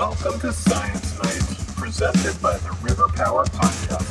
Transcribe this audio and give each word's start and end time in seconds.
Welcome 0.00 0.40
to 0.40 0.50
Science 0.50 1.18
Night, 1.22 1.76
presented 1.76 2.40
by 2.40 2.56
the 2.56 2.74
River 2.80 3.06
Power 3.08 3.44
Podcast. 3.44 4.06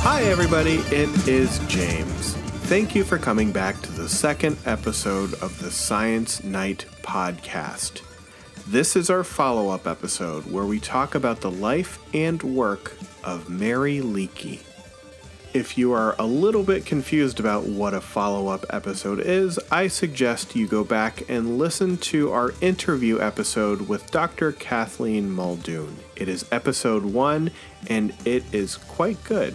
Hi, 0.00 0.22
everybody. 0.22 0.76
It 0.96 1.28
is 1.28 1.58
James. 1.68 2.32
Thank 2.70 2.94
you 2.94 3.04
for 3.04 3.18
coming 3.18 3.52
back 3.52 3.82
to 3.82 3.92
the 3.92 4.08
second 4.08 4.56
episode 4.64 5.34
of 5.42 5.60
the 5.60 5.70
Science 5.70 6.42
Night 6.42 6.86
podcast. 7.02 8.00
This 8.72 8.96
is 8.96 9.10
our 9.10 9.22
follow 9.22 9.68
up 9.68 9.86
episode 9.86 10.50
where 10.50 10.64
we 10.64 10.80
talk 10.80 11.14
about 11.14 11.42
the 11.42 11.50
life 11.50 11.98
and 12.14 12.42
work 12.42 12.96
of 13.22 13.50
Mary 13.50 13.98
Leakey. 13.98 14.60
If 15.52 15.76
you 15.76 15.92
are 15.92 16.16
a 16.18 16.24
little 16.24 16.62
bit 16.62 16.86
confused 16.86 17.38
about 17.38 17.66
what 17.66 17.92
a 17.92 18.00
follow 18.00 18.48
up 18.48 18.64
episode 18.70 19.20
is, 19.20 19.58
I 19.70 19.88
suggest 19.88 20.56
you 20.56 20.66
go 20.66 20.84
back 20.84 21.28
and 21.28 21.58
listen 21.58 21.98
to 21.98 22.32
our 22.32 22.54
interview 22.62 23.20
episode 23.20 23.90
with 23.90 24.10
Dr. 24.10 24.52
Kathleen 24.52 25.30
Muldoon. 25.30 25.98
It 26.16 26.30
is 26.30 26.46
episode 26.50 27.04
one 27.04 27.50
and 27.88 28.14
it 28.24 28.42
is 28.54 28.78
quite 28.78 29.22
good. 29.24 29.54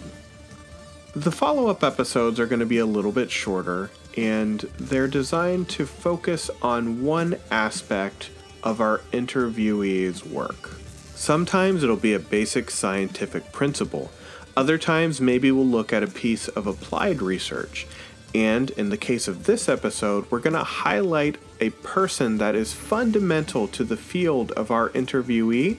The 1.16 1.32
follow 1.32 1.66
up 1.66 1.82
episodes 1.82 2.38
are 2.38 2.46
going 2.46 2.60
to 2.60 2.66
be 2.66 2.78
a 2.78 2.86
little 2.86 3.10
bit 3.10 3.32
shorter 3.32 3.90
and 4.16 4.60
they're 4.78 5.08
designed 5.08 5.68
to 5.70 5.86
focus 5.86 6.52
on 6.62 7.02
one 7.02 7.36
aspect 7.50 8.30
of 8.62 8.80
our 8.80 8.98
interviewee's 9.12 10.24
work. 10.24 10.70
Sometimes 11.14 11.82
it'll 11.82 11.96
be 11.96 12.14
a 12.14 12.18
basic 12.18 12.70
scientific 12.70 13.50
principle. 13.52 14.10
Other 14.56 14.78
times, 14.78 15.20
maybe 15.20 15.50
we'll 15.50 15.66
look 15.66 15.92
at 15.92 16.02
a 16.02 16.08
piece 16.08 16.48
of 16.48 16.66
applied 16.66 17.22
research. 17.22 17.86
And 18.34 18.70
in 18.70 18.90
the 18.90 18.96
case 18.96 19.26
of 19.26 19.44
this 19.44 19.68
episode, 19.68 20.30
we're 20.30 20.40
going 20.40 20.54
to 20.54 20.64
highlight 20.64 21.38
a 21.60 21.70
person 21.70 22.38
that 22.38 22.54
is 22.54 22.72
fundamental 22.72 23.68
to 23.68 23.84
the 23.84 23.96
field 23.96 24.52
of 24.52 24.70
our 24.70 24.90
interviewee, 24.90 25.78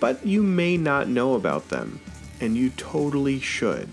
but 0.00 0.26
you 0.26 0.42
may 0.42 0.76
not 0.76 1.08
know 1.08 1.34
about 1.34 1.68
them, 1.68 2.00
and 2.40 2.56
you 2.56 2.70
totally 2.70 3.38
should. 3.40 3.88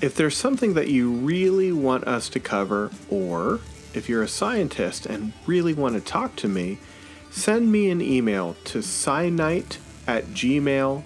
If 0.00 0.14
there's 0.14 0.36
something 0.36 0.74
that 0.74 0.88
you 0.88 1.10
really 1.10 1.72
want 1.72 2.04
us 2.04 2.28
to 2.30 2.40
cover, 2.40 2.90
or 3.10 3.60
if 3.94 4.08
you're 4.08 4.22
a 4.22 4.28
scientist 4.28 5.06
and 5.06 5.32
really 5.46 5.72
want 5.72 5.94
to 5.94 6.00
talk 6.00 6.36
to 6.36 6.48
me, 6.48 6.78
send 7.36 7.70
me 7.70 7.90
an 7.90 8.00
email 8.00 8.56
to 8.64 8.78
scinight 8.78 9.76
at 10.06 10.24
gmail.com. 10.28 11.02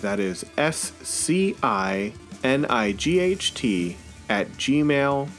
That 0.00 0.18
is 0.18 0.44
S 0.58 0.92
C 1.02 1.54
I 1.62 2.12
N 2.42 2.64
I 2.66 2.92
G 2.92 3.20
H 3.20 3.54
T 3.54 3.96
at 4.28 4.48
gmail.com. 4.52 5.30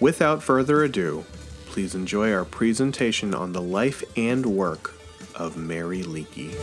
Without 0.00 0.42
further 0.42 0.84
ado, 0.84 1.24
please 1.66 1.94
enjoy 1.94 2.32
our 2.32 2.44
presentation 2.44 3.34
on 3.34 3.52
the 3.52 3.62
life 3.62 4.02
and 4.16 4.46
work 4.46 4.94
of 5.34 5.56
Mary 5.56 6.02
Leakey. 6.02 6.54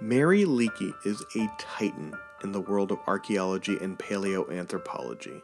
Mary 0.00 0.44
Leakey 0.44 0.92
is 1.06 1.22
a 1.36 1.48
titan 1.58 2.14
in 2.44 2.52
the 2.52 2.60
world 2.60 2.92
of 2.92 3.00
archaeology 3.06 3.76
and 3.80 3.98
paleoanthropology. 3.98 5.42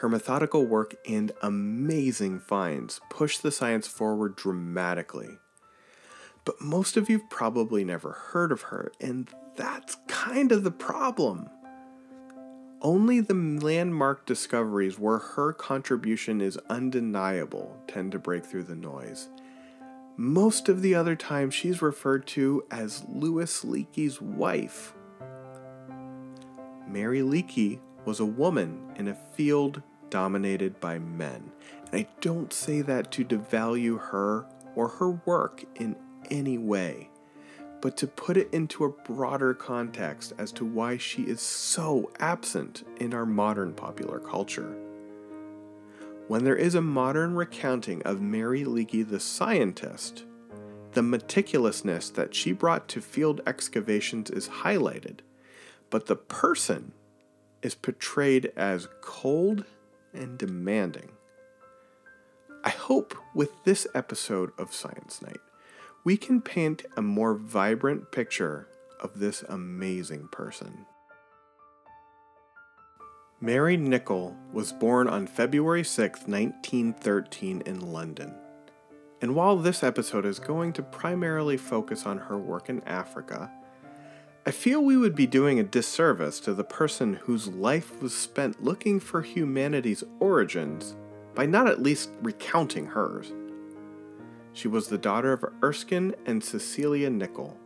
Her 0.00 0.08
methodical 0.08 0.66
work 0.66 0.96
and 1.08 1.32
amazing 1.42 2.40
finds 2.40 3.00
push 3.08 3.38
the 3.38 3.52
science 3.52 3.86
forward 3.86 4.34
dramatically. 4.34 5.38
But 6.44 6.60
most 6.60 6.96
of 6.96 7.08
you've 7.08 7.30
probably 7.30 7.84
never 7.84 8.10
heard 8.10 8.50
of 8.50 8.62
her, 8.62 8.90
and 9.00 9.30
that's 9.54 9.96
kind 10.08 10.50
of 10.50 10.64
the 10.64 10.72
problem. 10.72 11.48
Only 12.80 13.20
the 13.20 13.34
landmark 13.34 14.26
discoveries 14.26 14.98
where 14.98 15.18
her 15.18 15.52
contribution 15.52 16.40
is 16.40 16.58
undeniable 16.68 17.80
tend 17.86 18.10
to 18.10 18.18
break 18.18 18.44
through 18.44 18.64
the 18.64 18.74
noise. 18.74 19.28
Most 20.16 20.68
of 20.68 20.82
the 20.82 20.96
other 20.96 21.14
time, 21.14 21.50
she's 21.50 21.80
referred 21.80 22.26
to 22.28 22.64
as 22.72 23.04
Louis 23.08 23.64
Leakey's 23.64 24.20
wife. 24.20 24.94
Mary 26.92 27.20
Leakey 27.20 27.80
was 28.04 28.20
a 28.20 28.24
woman 28.24 28.92
in 28.96 29.08
a 29.08 29.14
field 29.14 29.80
dominated 30.10 30.78
by 30.78 30.98
men. 30.98 31.50
And 31.90 32.00
I 32.00 32.06
don't 32.20 32.52
say 32.52 32.82
that 32.82 33.10
to 33.12 33.24
devalue 33.24 33.98
her 33.98 34.44
or 34.76 34.88
her 34.88 35.10
work 35.10 35.64
in 35.76 35.96
any 36.30 36.58
way, 36.58 37.08
but 37.80 37.96
to 37.96 38.06
put 38.06 38.36
it 38.36 38.52
into 38.52 38.84
a 38.84 38.90
broader 38.90 39.54
context 39.54 40.34
as 40.36 40.52
to 40.52 40.66
why 40.66 40.98
she 40.98 41.22
is 41.22 41.40
so 41.40 42.10
absent 42.20 42.86
in 43.00 43.14
our 43.14 43.26
modern 43.26 43.72
popular 43.72 44.18
culture. 44.18 44.76
When 46.28 46.44
there 46.44 46.56
is 46.56 46.74
a 46.74 46.82
modern 46.82 47.34
recounting 47.34 48.02
of 48.02 48.20
Mary 48.20 48.64
Leakey 48.64 49.08
the 49.08 49.18
scientist, 49.18 50.24
the 50.92 51.00
meticulousness 51.00 52.10
that 52.10 52.34
she 52.34 52.52
brought 52.52 52.86
to 52.88 53.00
field 53.00 53.40
excavations 53.46 54.28
is 54.28 54.48
highlighted, 54.48 55.20
but 55.92 56.06
the 56.06 56.16
person 56.16 56.92
is 57.60 57.74
portrayed 57.74 58.50
as 58.56 58.88
cold 59.02 59.64
and 60.14 60.38
demanding. 60.38 61.10
I 62.64 62.70
hope 62.70 63.14
with 63.34 63.50
this 63.64 63.86
episode 63.94 64.52
of 64.58 64.74
Science 64.74 65.20
Night, 65.20 65.40
we 66.02 66.16
can 66.16 66.40
paint 66.40 66.84
a 66.96 67.02
more 67.02 67.34
vibrant 67.34 68.10
picture 68.10 68.68
of 69.00 69.18
this 69.18 69.42
amazing 69.42 70.28
person. 70.32 70.86
Mary 73.38 73.76
Nicol 73.76 74.34
was 74.50 74.72
born 74.72 75.08
on 75.08 75.26
February 75.26 75.84
6, 75.84 76.20
1913, 76.20 77.62
in 77.66 77.80
London. 77.92 78.34
And 79.20 79.34
while 79.34 79.56
this 79.56 79.82
episode 79.82 80.24
is 80.24 80.38
going 80.38 80.72
to 80.72 80.82
primarily 80.82 81.58
focus 81.58 82.06
on 82.06 82.16
her 82.16 82.38
work 82.38 82.70
in 82.70 82.82
Africa, 82.84 83.50
I 84.44 84.50
feel 84.50 84.82
we 84.82 84.96
would 84.96 85.14
be 85.14 85.28
doing 85.28 85.60
a 85.60 85.64
disservice 85.64 86.40
to 86.40 86.52
the 86.52 86.64
person 86.64 87.14
whose 87.14 87.46
life 87.46 88.02
was 88.02 88.12
spent 88.12 88.60
looking 88.60 88.98
for 88.98 89.22
humanity's 89.22 90.02
origins 90.18 90.96
by 91.32 91.46
not 91.46 91.68
at 91.68 91.80
least 91.80 92.10
recounting 92.22 92.86
hers. 92.86 93.32
She 94.52 94.66
was 94.66 94.88
the 94.88 94.98
daughter 94.98 95.32
of 95.32 95.44
Erskine 95.62 96.16
and 96.26 96.42
Cecilia 96.42 97.08
Nicol. 97.08 97.56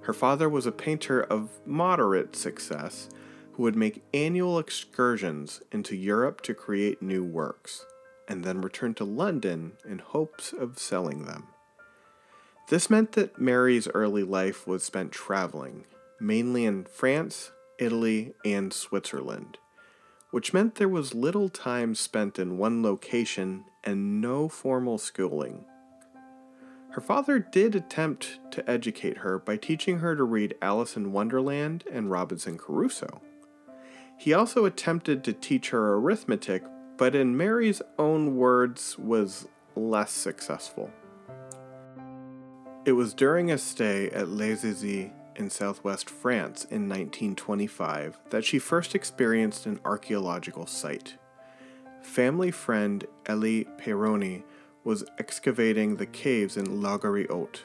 Her 0.00 0.12
father 0.12 0.48
was 0.48 0.66
a 0.66 0.72
painter 0.72 1.22
of 1.22 1.60
moderate 1.64 2.34
success 2.34 3.08
who 3.52 3.62
would 3.62 3.76
make 3.76 4.02
annual 4.12 4.58
excursions 4.58 5.62
into 5.70 5.94
Europe 5.94 6.40
to 6.40 6.54
create 6.54 7.00
new 7.00 7.22
works, 7.22 7.86
and 8.26 8.42
then 8.42 8.60
return 8.60 8.94
to 8.94 9.04
London 9.04 9.74
in 9.88 10.00
hopes 10.00 10.52
of 10.52 10.76
selling 10.76 11.26
them. 11.26 11.46
This 12.68 12.90
meant 12.90 13.12
that 13.12 13.40
Mary's 13.40 13.86
early 13.88 14.24
life 14.24 14.66
was 14.66 14.82
spent 14.82 15.12
traveling, 15.12 15.84
mainly 16.20 16.64
in 16.64 16.84
France, 16.84 17.50
Italy, 17.78 18.34
and 18.44 18.72
Switzerland, 18.72 19.58
which 20.30 20.52
meant 20.52 20.74
there 20.74 20.88
was 20.88 21.14
little 21.14 21.48
time 21.48 21.94
spent 21.94 22.38
in 22.38 22.58
one 22.58 22.82
location 22.82 23.64
and 23.82 24.20
no 24.20 24.48
formal 24.48 24.98
schooling. 24.98 25.64
Her 26.90 27.00
father 27.00 27.38
did 27.38 27.74
attempt 27.74 28.40
to 28.50 28.68
educate 28.68 29.18
her 29.18 29.38
by 29.38 29.56
teaching 29.56 30.00
her 30.00 30.16
to 30.16 30.24
read 30.24 30.56
Alice 30.60 30.96
in 30.96 31.12
Wonderland 31.12 31.84
and 31.90 32.10
Robinson 32.10 32.58
Crusoe. 32.58 33.20
He 34.18 34.34
also 34.34 34.64
attempted 34.64 35.24
to 35.24 35.32
teach 35.32 35.70
her 35.70 35.94
arithmetic, 35.94 36.64
but 36.96 37.14
in 37.14 37.36
Mary's 37.36 37.80
own 37.98 38.36
words, 38.36 38.98
was 38.98 39.46
less 39.76 40.10
successful. 40.10 40.90
It 42.84 42.92
was 42.92 43.14
during 43.14 43.50
a 43.50 43.58
stay 43.58 44.10
at 44.10 44.28
Les 44.28 44.64
in 45.40 45.50
southwest 45.50 46.08
France 46.08 46.64
in 46.64 46.88
1925 46.88 48.20
that 48.28 48.44
she 48.44 48.58
first 48.58 48.94
experienced 48.94 49.66
an 49.66 49.80
archaeological 49.84 50.66
site. 50.66 51.16
Family 52.02 52.50
friend 52.50 53.06
Elie 53.26 53.66
Peyrony 53.78 54.44
was 54.84 55.04
excavating 55.18 55.96
the 55.96 56.06
caves 56.06 56.56
in 56.56 56.80
Laugerie 56.80 57.26
Haute 57.28 57.64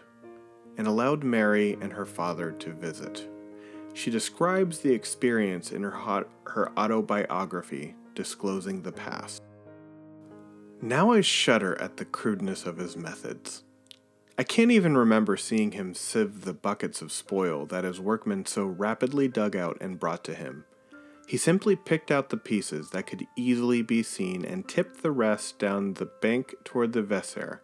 and 0.77 0.87
allowed 0.87 1.23
Mary 1.23 1.77
and 1.81 1.93
her 1.93 2.05
father 2.05 2.51
to 2.53 2.73
visit. 2.73 3.29
She 3.93 4.09
describes 4.09 4.79
the 4.79 4.93
experience 4.93 5.71
in 5.71 5.83
her, 5.83 5.91
hot, 5.91 6.27
her 6.47 6.71
autobiography, 6.77 7.95
Disclosing 8.13 8.81
the 8.81 8.93
Past. 8.93 9.43
Now 10.81 11.11
I 11.11 11.19
shudder 11.19 11.79
at 11.81 11.97
the 11.97 12.05
crudeness 12.05 12.65
of 12.65 12.77
his 12.77 12.95
methods. 12.95 13.64
I 14.37 14.43
can't 14.43 14.71
even 14.71 14.97
remember 14.97 15.37
seeing 15.37 15.71
him 15.71 15.93
sieve 15.93 16.41
the 16.41 16.53
buckets 16.53 17.01
of 17.01 17.13
spoil 17.13 17.65
that 17.67 17.85
his 17.85 18.01
workmen 18.01 18.45
so 18.45 18.65
rapidly 18.65 19.29
dug 19.29 19.55
out 19.55 19.77
and 19.79 19.97
brought 19.97 20.25
to 20.25 20.35
him. 20.35 20.65
He 21.25 21.37
simply 21.37 21.77
picked 21.77 22.11
out 22.11 22.29
the 22.29 22.37
pieces 22.37 22.89
that 22.89 23.07
could 23.07 23.25
easily 23.37 23.81
be 23.81 24.03
seen 24.03 24.43
and 24.43 24.67
tipped 24.67 25.01
the 25.01 25.11
rest 25.11 25.57
down 25.57 25.93
the 25.93 26.05
bank 26.05 26.53
toward 26.65 26.91
the 26.91 27.01
Vézère 27.01 27.59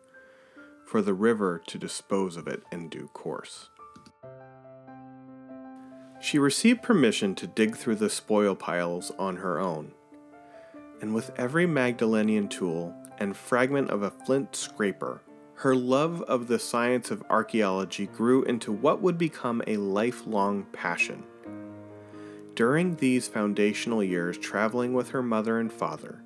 for 0.86 1.02
the 1.02 1.14
river 1.14 1.62
to 1.68 1.78
dispose 1.78 2.38
of 2.38 2.48
it 2.48 2.64
in 2.72 2.88
due 2.88 3.10
course. 3.10 3.70
She 6.22 6.40
received 6.40 6.84
permission 6.84 7.36
to 7.36 7.48
dig 7.48 7.76
through 7.76 7.96
the 7.96 8.10
spoil 8.10 8.56
piles 8.56 9.12
on 9.20 9.38
her 9.38 9.60
own, 9.60 9.92
and 11.02 11.14
with 11.14 11.32
every 11.38 11.66
Magdalenian 11.66 12.48
tool 12.48 12.96
and 13.18 13.36
fragment 13.36 13.90
of 13.90 14.04
a 14.04 14.12
flint 14.12 14.56
scraper, 14.56 15.22
her 15.62 15.75
love 15.75 16.24
of 16.24 16.48
the 16.48 16.58
science 16.58 17.12
of 17.12 17.24
archaeology 17.30 18.08
grew 18.08 18.42
into 18.46 18.72
what 18.72 19.00
would 19.00 19.16
become 19.16 19.62
a 19.68 19.78
lifelong 19.78 20.63
passion. 20.74 21.24
During 22.56 22.96
these 22.96 23.28
foundational 23.28 24.04
years 24.04 24.40
traveling 24.40 24.96
with 24.96 25.12
her 25.12 25.22
mother 25.22 25.60
and 25.60 25.72
father, 25.72 26.24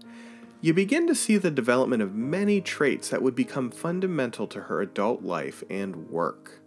you 0.62 0.74
begin 0.74 1.06
to 1.08 1.14
see 1.14 1.36
the 1.36 1.52
development 1.52 2.02
of 2.02 2.16
many 2.16 2.62
traits 2.62 3.10
that 3.10 3.22
would 3.22 3.36
become 3.36 3.72
fundamental 3.72 4.48
to 4.48 4.62
her 4.62 4.82
adult 4.82 5.22
life 5.22 5.66
and 5.70 6.10
work. 6.10 6.62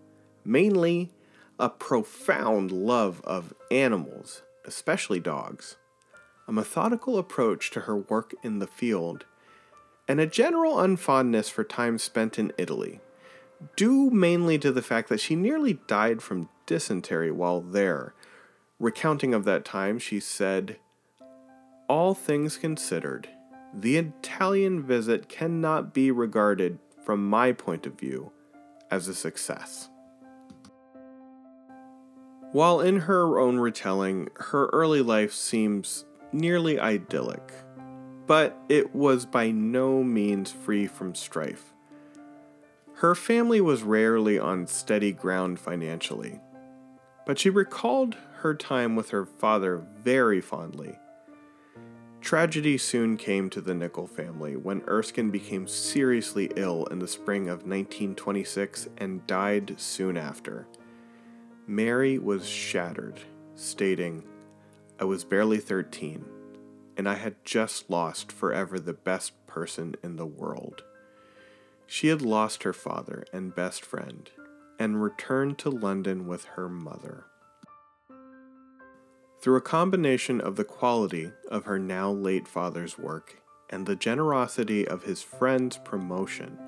Mainly, 0.44 1.10
a 1.58 1.70
profound 1.70 2.70
love 2.70 3.22
of 3.24 3.54
animals, 3.70 4.42
especially 4.66 5.20
dogs, 5.20 5.78
a 6.46 6.52
methodical 6.52 7.16
approach 7.16 7.70
to 7.70 7.80
her 7.80 7.96
work 7.96 8.34
in 8.42 8.58
the 8.58 8.66
field, 8.66 9.24
and 10.08 10.18
a 10.18 10.26
general 10.26 10.76
unfondness 10.76 11.50
for 11.50 11.62
time 11.62 11.98
spent 11.98 12.38
in 12.38 12.52
Italy, 12.56 13.00
due 13.76 14.10
mainly 14.10 14.58
to 14.58 14.72
the 14.72 14.82
fact 14.82 15.10
that 15.10 15.20
she 15.20 15.36
nearly 15.36 15.74
died 15.86 16.22
from 16.22 16.48
dysentery 16.66 17.30
while 17.30 17.60
there. 17.60 18.14
Recounting 18.80 19.34
of 19.34 19.44
that 19.44 19.64
time, 19.64 19.98
she 19.98 20.18
said, 20.18 20.78
All 21.88 22.14
things 22.14 22.56
considered, 22.56 23.28
the 23.74 23.98
Italian 23.98 24.82
visit 24.82 25.28
cannot 25.28 25.92
be 25.92 26.10
regarded, 26.10 26.78
from 27.04 27.28
my 27.28 27.52
point 27.52 27.86
of 27.86 27.98
view, 27.98 28.32
as 28.90 29.08
a 29.08 29.14
success. 29.14 29.90
While 32.52 32.80
in 32.80 33.00
her 33.00 33.38
own 33.38 33.58
retelling, 33.58 34.30
her 34.36 34.66
early 34.72 35.02
life 35.02 35.34
seems 35.34 36.06
nearly 36.32 36.80
idyllic, 36.80 37.52
but 38.28 38.54
it 38.68 38.94
was 38.94 39.24
by 39.24 39.50
no 39.50 40.04
means 40.04 40.52
free 40.52 40.86
from 40.86 41.14
strife. 41.14 41.72
Her 42.96 43.14
family 43.14 43.60
was 43.60 43.82
rarely 43.82 44.38
on 44.38 44.66
steady 44.66 45.12
ground 45.12 45.58
financially, 45.58 46.38
but 47.26 47.38
she 47.38 47.48
recalled 47.48 48.16
her 48.40 48.54
time 48.54 48.96
with 48.96 49.10
her 49.10 49.24
father 49.24 49.82
very 50.04 50.42
fondly. 50.42 50.98
Tragedy 52.20 52.76
soon 52.76 53.16
came 53.16 53.48
to 53.48 53.62
the 53.62 53.74
Nicol 53.74 54.06
family 54.06 54.56
when 54.56 54.82
Erskine 54.82 55.30
became 55.30 55.66
seriously 55.66 56.50
ill 56.56 56.84
in 56.86 56.98
the 56.98 57.08
spring 57.08 57.44
of 57.44 57.60
1926 57.60 58.88
and 58.98 59.26
died 59.26 59.74
soon 59.78 60.18
after. 60.18 60.66
Mary 61.66 62.18
was 62.18 62.46
shattered, 62.46 63.20
stating, 63.54 64.24
I 65.00 65.04
was 65.04 65.24
barely 65.24 65.58
13, 65.58 66.24
and 66.98 67.08
I 67.08 67.14
had 67.14 67.44
just 67.44 67.88
lost 67.88 68.32
forever 68.32 68.78
the 68.78 68.92
best 68.92 69.46
person 69.46 69.94
in 70.02 70.16
the 70.16 70.26
world. 70.26 70.82
She 71.86 72.08
had 72.08 72.20
lost 72.20 72.64
her 72.64 72.72
father 72.74 73.24
and 73.32 73.54
best 73.54 73.84
friend, 73.84 74.28
and 74.78 75.02
returned 75.02 75.58
to 75.58 75.70
London 75.70 76.26
with 76.26 76.44
her 76.56 76.68
mother. 76.68 77.24
Through 79.40 79.56
a 79.56 79.62
combination 79.62 80.40
of 80.40 80.56
the 80.56 80.64
quality 80.64 81.30
of 81.48 81.64
her 81.64 81.78
now 81.78 82.10
late 82.10 82.48
father's 82.48 82.98
work 82.98 83.40
and 83.70 83.86
the 83.86 83.96
generosity 83.96 84.86
of 84.86 85.04
his 85.04 85.22
friend's 85.22 85.78
promotion, 85.78 86.58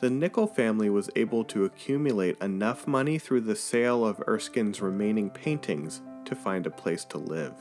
the 0.00 0.08
Nicol 0.10 0.46
family 0.46 0.88
was 0.88 1.10
able 1.16 1.44
to 1.44 1.64
accumulate 1.64 2.40
enough 2.40 2.86
money 2.86 3.18
through 3.18 3.42
the 3.42 3.56
sale 3.56 4.06
of 4.06 4.22
Erskine's 4.26 4.80
remaining 4.80 5.28
paintings 5.28 6.00
to 6.24 6.34
find 6.34 6.66
a 6.66 6.70
place 6.70 7.04
to 7.06 7.18
live, 7.18 7.52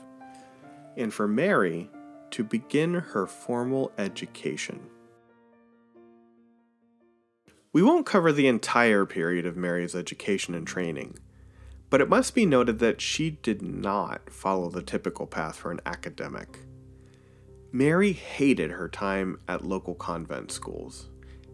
and 0.99 1.13
for 1.13 1.27
Mary 1.27 1.89
to 2.31 2.43
begin 2.43 2.93
her 2.93 3.25
formal 3.25 3.91
education. 3.97 4.79
We 7.71 7.81
won't 7.83 8.05
cover 8.05 8.31
the 8.31 8.47
entire 8.47 9.05
period 9.05 9.45
of 9.45 9.57
Mary's 9.57 9.95
education 9.95 10.55
and 10.55 10.65
training, 10.65 11.17
but 11.89 12.01
it 12.01 12.09
must 12.09 12.35
be 12.35 12.45
noted 12.45 12.79
that 12.79 13.01
she 13.01 13.31
did 13.31 13.61
not 13.61 14.29
follow 14.29 14.69
the 14.69 14.81
typical 14.81 15.27
path 15.27 15.55
for 15.57 15.71
an 15.71 15.81
academic. 15.85 16.59
Mary 17.71 18.13
hated 18.13 18.71
her 18.71 18.89
time 18.89 19.39
at 19.47 19.63
local 19.63 19.93
convent 19.93 20.51
schools 20.51 21.09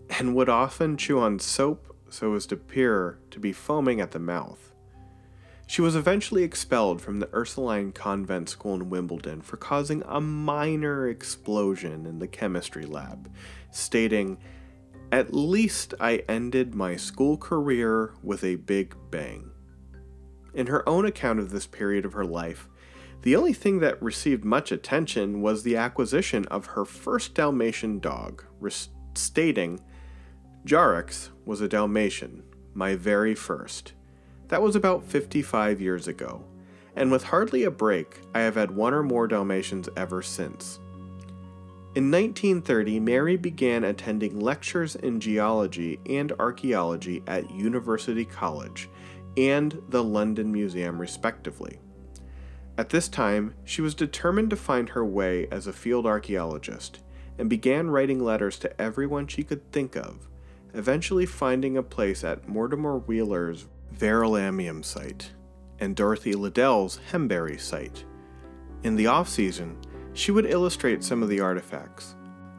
and 0.09 0.36
would 0.36 0.50
often 0.50 0.95
chew 0.95 1.19
on 1.19 1.39
soap 1.39 1.95
so 2.09 2.33
as 2.33 2.45
to 2.45 2.56
appear 2.56 3.19
to 3.31 3.39
be 3.39 3.51
foaming 3.51 4.00
at 4.00 4.12
the 4.12 4.19
mouth. 4.19 4.75
She 5.68 5.82
was 5.82 5.96
eventually 5.96 6.44
expelled 6.44 7.02
from 7.02 7.20
the 7.20 7.30
Ursuline 7.34 7.92
Convent 7.92 8.50
School 8.50 8.76
in 8.76 8.90
Wimbledon 8.90 9.42
for 9.42 9.58
causing 9.58 10.04
a 10.06 10.22
minor 10.22 11.10
explosion 11.10 12.06
in 12.06 12.20
the 12.20 12.28
chemistry 12.28 12.86
lab, 12.86 13.32
stating, 13.72 14.38
At 15.12 15.34
least 15.34 15.96
I 16.00 16.24
ended 16.30 16.76
my 16.76 16.96
school 16.96 17.38
career 17.38 18.14
with 18.22 18.44
a 18.44 18.56
big 18.56 18.96
bang. 19.10 19.50
In 20.54 20.68
her 20.68 20.88
own 20.88 21.06
account 21.06 21.40
of 21.40 21.50
this 21.50 21.66
period 21.66 22.06
of 22.06 22.14
her 22.14 22.26
life, 22.26 22.70
the 23.24 23.36
only 23.36 23.54
thing 23.54 23.80
that 23.80 24.02
received 24.02 24.46
much 24.46 24.72
attention 24.72 25.42
was 25.42 25.64
the 25.64 25.78
acquisition 25.78 26.46
of 26.46 26.68
her 26.68 26.86
first 26.86 27.34
Dalmatian 27.34 28.00
dog, 28.00 28.46
stating, 29.16 29.82
Jarax 30.64 31.30
was 31.44 31.60
a 31.60 31.68
Dalmatian, 31.68 32.44
my 32.76 32.96
very 32.96 33.34
first. 33.34 33.94
That 34.50 34.62
was 34.62 34.75
about 34.75 35.03
55 35.03 35.81
years 35.81 36.07
ago, 36.07 36.44
and 36.95 37.12
with 37.12 37.24
hardly 37.24 37.63
a 37.63 37.71
break, 37.71 38.19
I 38.33 38.42
have 38.42 38.56
had 38.56 38.71
one 38.71 38.94
or 38.94 39.01
more 39.01 39.27
Dalmatians 39.27 39.89
ever 39.97 40.21
since. 40.21 40.80
In 41.95 42.12
1930, 42.12 43.00
Mary 43.00 43.38
began 43.38 43.83
attending 43.83 44.39
lectures 44.39 44.95
in 44.95 45.19
geology 45.19 46.00
and 46.06 46.31
archaeology 46.33 47.24
at 47.25 47.50
University 47.50 48.25
College 48.25 48.89
and 49.38 49.81
the 49.89 50.03
London 50.03 50.51
Museum, 50.51 51.00
respectively. 51.00 51.80
At 52.77 52.89
this 52.89 53.07
time, 53.07 53.56
she 53.63 53.81
was 53.81 53.95
determined 53.95 54.50
to 54.50 54.57
find 54.57 54.89
her 54.89 55.06
way 55.06 55.47
as 55.50 55.68
a 55.68 55.74
field 55.74 56.06
archaeologist 56.06 57.00
and 57.39 57.50
began 57.50 57.89
writing 57.89 58.24
letters 58.24 58.59
to 58.59 58.81
everyone 58.81 59.27
she 59.27 59.44
could 59.44 59.71
think 59.71 59.95
of 59.95 60.27
eventually 60.75 61.25
finding 61.25 61.78
a 61.78 61.83
place 61.83 62.23
at 62.23 62.47
Mortimer 62.49 62.97
Wheeler's 62.97 63.66
Verulamium 63.97 64.83
site 64.83 65.31
and 65.80 65.95
Dorothy 65.95 66.33
Liddell's 66.33 66.99
Hembury 67.11 67.57
site. 67.57 68.06
In 68.83 68.95
the 68.95 69.07
off 69.07 69.30
season, 69.30 69.78
she 70.14 70.31
would 70.31 70.45
illustrate 70.45 71.04
some 71.04 71.21
of 71.21 71.30
the 71.30 71.40
artifacts. 71.40 72.16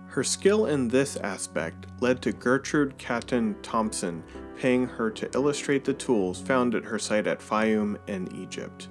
Her 0.09 0.25
skill 0.25 0.66
in 0.66 0.88
this 0.88 1.16
aspect 1.16 1.87
led 2.00 2.23
to 2.23 2.33
Gertrude 2.33 2.97
Caton 2.99 3.57
Thompson 3.62 4.23
paying 4.57 4.87
her 4.87 5.11
to 5.11 5.31
illustrate 5.35 5.85
the 5.85 5.95
tools 5.95 6.40
found 6.40 6.75
at 6.75 6.85
her 6.85 6.99
site 6.99 7.26
at 7.26 7.40
Fayum 7.40 7.99
in 8.07 8.35
Egypt. 8.35 8.88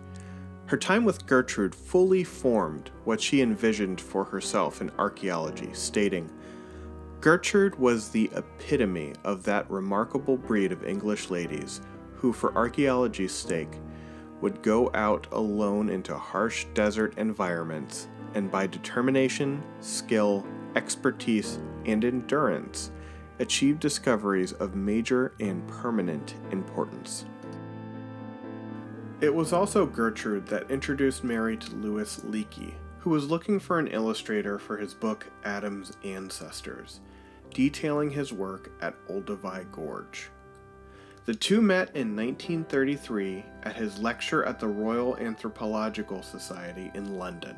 Her 0.67 0.77
time 0.77 1.03
with 1.03 1.25
Gertrude 1.25 1.75
fully 1.75 2.23
formed 2.23 2.91
what 3.03 3.21
she 3.21 3.41
envisioned 3.41 4.01
for 4.01 4.23
herself 4.23 4.81
in 4.81 4.91
archaeology, 4.97 5.69
stating, 5.73 6.29
Gertrude 7.21 7.75
was 7.75 8.09
the 8.09 8.29
epitome 8.35 9.13
of 9.23 9.43
that 9.43 9.69
remarkable 9.69 10.37
breed 10.37 10.71
of 10.71 10.85
English 10.85 11.29
ladies 11.29 11.81
who, 12.25 12.33
for 12.33 12.55
archaeology's 12.55 13.31
sake, 13.31 13.77
would 14.41 14.63
go 14.63 14.89
out 14.95 15.27
alone 15.31 15.89
into 15.89 16.17
harsh 16.17 16.65
desert 16.73 17.15
environments 17.19 18.07
and 18.33 18.49
by 18.49 18.65
determination, 18.65 19.61
skill, 19.79 20.43
expertise, 20.75 21.59
and 21.85 22.03
endurance 22.03 22.89
achieve 23.37 23.79
discoveries 23.79 24.53
of 24.53 24.75
major 24.75 25.35
and 25.39 25.67
permanent 25.67 26.33
importance. 26.49 27.25
It 29.21 29.33
was 29.33 29.53
also 29.53 29.85
Gertrude 29.85 30.47
that 30.47 30.71
introduced 30.71 31.23
Mary 31.23 31.55
to 31.57 31.75
Louis 31.75 32.21
Leakey, 32.21 32.73
who 32.97 33.11
was 33.11 33.29
looking 33.29 33.59
for 33.59 33.77
an 33.77 33.89
illustrator 33.89 34.57
for 34.57 34.77
his 34.77 34.95
book 34.95 35.27
Adam's 35.43 35.95
Ancestors 36.03 37.01
detailing 37.53 38.09
his 38.09 38.33
work 38.33 38.71
at 38.81 38.95
Olduvai 39.07 39.71
Gorge. 39.71 40.31
The 41.25 41.33
two 41.33 41.59
met 41.59 41.95
in 41.95 42.15
1933 42.15 43.43
at 43.63 43.75
his 43.75 43.97
lecture 43.97 44.45
at 44.45 44.59
the 44.59 44.67
Royal 44.67 45.17
Anthropological 45.17 46.21
Society 46.21 46.91
in 46.93 47.17
London. 47.17 47.57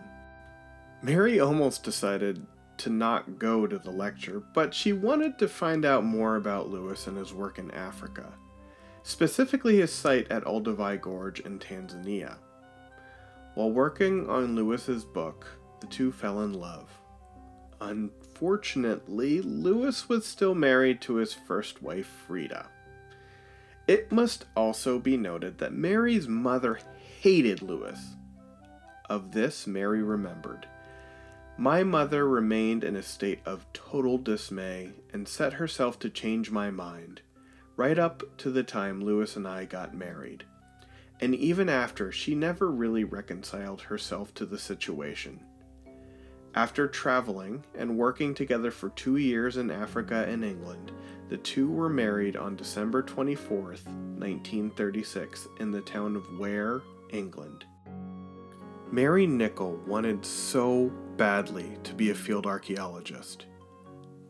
Mary 1.02 1.42
almost 1.42 1.84
decided 1.84 2.46
to 2.78 2.90
not 2.90 3.38
go 3.38 3.68
to 3.68 3.78
the 3.78 3.92
lecture, 3.92 4.42
but 4.54 4.74
she 4.74 4.94
wanted 4.94 5.38
to 5.40 5.50
find 5.50 5.84
out 5.84 6.06
more 6.06 6.38
about 6.38 6.70
Louis 6.70 7.08
and 7.08 7.18
his 7.18 7.34
work 7.34 7.60
in 7.60 7.70
Africa, 7.72 8.32
specifically 9.04 9.80
his 9.80 9.92
site 9.92 10.32
at 10.32 10.46
Olduvai 10.46 11.02
Gorge 11.02 11.42
in 11.42 11.60
Tanzania. 11.60 12.38
While 13.56 13.72
working 13.72 14.30
on 14.30 14.56
Louis's 14.56 15.04
book, 15.04 15.46
the 15.82 15.88
two 15.88 16.14
fell 16.14 16.44
in 16.44 16.54
love. 16.54 16.90
Unfortunately, 17.82 19.42
Louis 19.42 20.08
was 20.08 20.26
still 20.26 20.56
married 20.56 21.02
to 21.02 21.16
his 21.16 21.34
first 21.34 21.82
wife, 21.82 22.08
Frida. 22.28 22.70
It 23.88 24.12
must 24.12 24.46
also 24.56 25.00
be 25.00 25.16
noted 25.16 25.58
that 25.60 25.74
Mary's 25.74 26.28
mother 26.28 26.80
hated 27.22 27.62
Louis. 27.62 27.98
Of 29.10 29.32
this, 29.32 29.66
Mary 29.66 30.04
remembered. 30.04 30.68
My 31.58 31.84
mother 31.84 32.28
remained 32.28 32.84
in 32.84 32.98
a 32.98 33.02
state 33.02 33.40
of 33.46 33.66
total 33.74 34.18
dismay 34.18 34.92
and 35.14 35.28
set 35.28 35.54
herself 35.54 35.98
to 36.00 36.10
change 36.10 36.52
my 36.52 36.70
mind, 36.70 37.22
right 37.78 37.98
up 37.98 38.38
to 38.40 38.52
the 38.52 38.64
time 38.64 39.02
Louis 39.02 39.36
and 39.38 39.48
I 39.48 39.64
got 39.64 39.96
married. 39.96 40.44
And 41.22 41.34
even 41.34 41.70
after, 41.70 42.12
she 42.12 42.36
never 42.36 42.70
really 42.70 43.06
reconciled 43.06 43.82
herself 43.82 44.34
to 44.36 44.46
the 44.46 44.60
situation. 44.60 45.40
After 46.56 46.88
traveling 46.88 47.64
and 47.76 47.98
working 47.98 48.34
together 48.34 48.72
for 48.72 48.90
two 48.90 49.18
years 49.18 49.58
in 49.58 49.70
Africa 49.70 50.26
and 50.28 50.44
England, 50.44 50.92
the 51.30 51.38
two 51.38 51.70
were 51.70 51.90
married 51.90 52.36
on 52.36 52.56
December 52.56 53.04
24th, 53.04 53.86
1936, 53.86 55.48
in 55.60 55.72
the 55.72 55.82
town 55.82 56.16
of 56.16 56.40
Ware, 56.40 56.82
England. 57.10 57.66
Mary 58.92 59.28
Nicol 59.28 59.76
wanted 59.86 60.26
so 60.26 60.90
badly 61.18 61.78
to 61.84 61.94
be 61.94 62.10
a 62.10 62.16
field 62.16 62.46
archaeologist. 62.46 63.46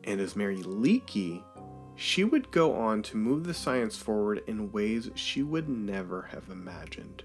And 0.03 0.19
as 0.19 0.35
Mary 0.35 0.63
Leakey, 0.63 1.43
she 1.95 2.23
would 2.23 2.49
go 2.51 2.73
on 2.75 3.03
to 3.03 3.17
move 3.17 3.43
the 3.43 3.53
science 3.53 3.97
forward 3.97 4.43
in 4.47 4.71
ways 4.71 5.11
she 5.15 5.43
would 5.43 5.69
never 5.69 6.23
have 6.23 6.49
imagined. 6.49 7.23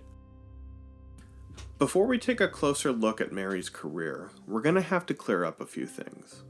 Before 1.82 2.06
we 2.06 2.16
take 2.16 2.40
a 2.40 2.46
closer 2.46 2.92
look 2.92 3.20
at 3.20 3.32
Mary's 3.32 3.68
career, 3.68 4.30
we're 4.46 4.60
going 4.60 4.76
to 4.76 4.80
have 4.80 5.04
to 5.06 5.14
clear 5.14 5.44
up 5.44 5.60
a 5.60 5.66
few 5.66 5.84
things. 5.84 6.44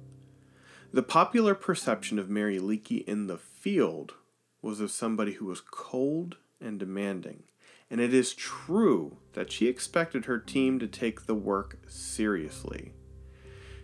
The 0.93 1.03
popular 1.03 1.55
perception 1.55 2.19
of 2.19 2.29
Mary 2.29 2.59
Leakey 2.59 3.03
in 3.05 3.29
the 3.29 3.39
field 3.39 4.13
was 4.61 4.79
of 4.79 4.91
somebody 4.91 5.33
who 5.33 5.47
was 5.47 5.63
cold 5.63 6.37
and 6.61 6.79
demanding, 6.79 7.45
and 7.89 7.99
it 7.99 8.13
is 8.13 8.35
true 8.35 9.17
that 9.33 9.51
she 9.51 9.69
expected 9.69 10.27
her 10.27 10.39
team 10.39 10.79
to 10.81 10.87
take 10.87 11.25
the 11.25 11.35
work 11.35 11.79
seriously. 11.89 12.93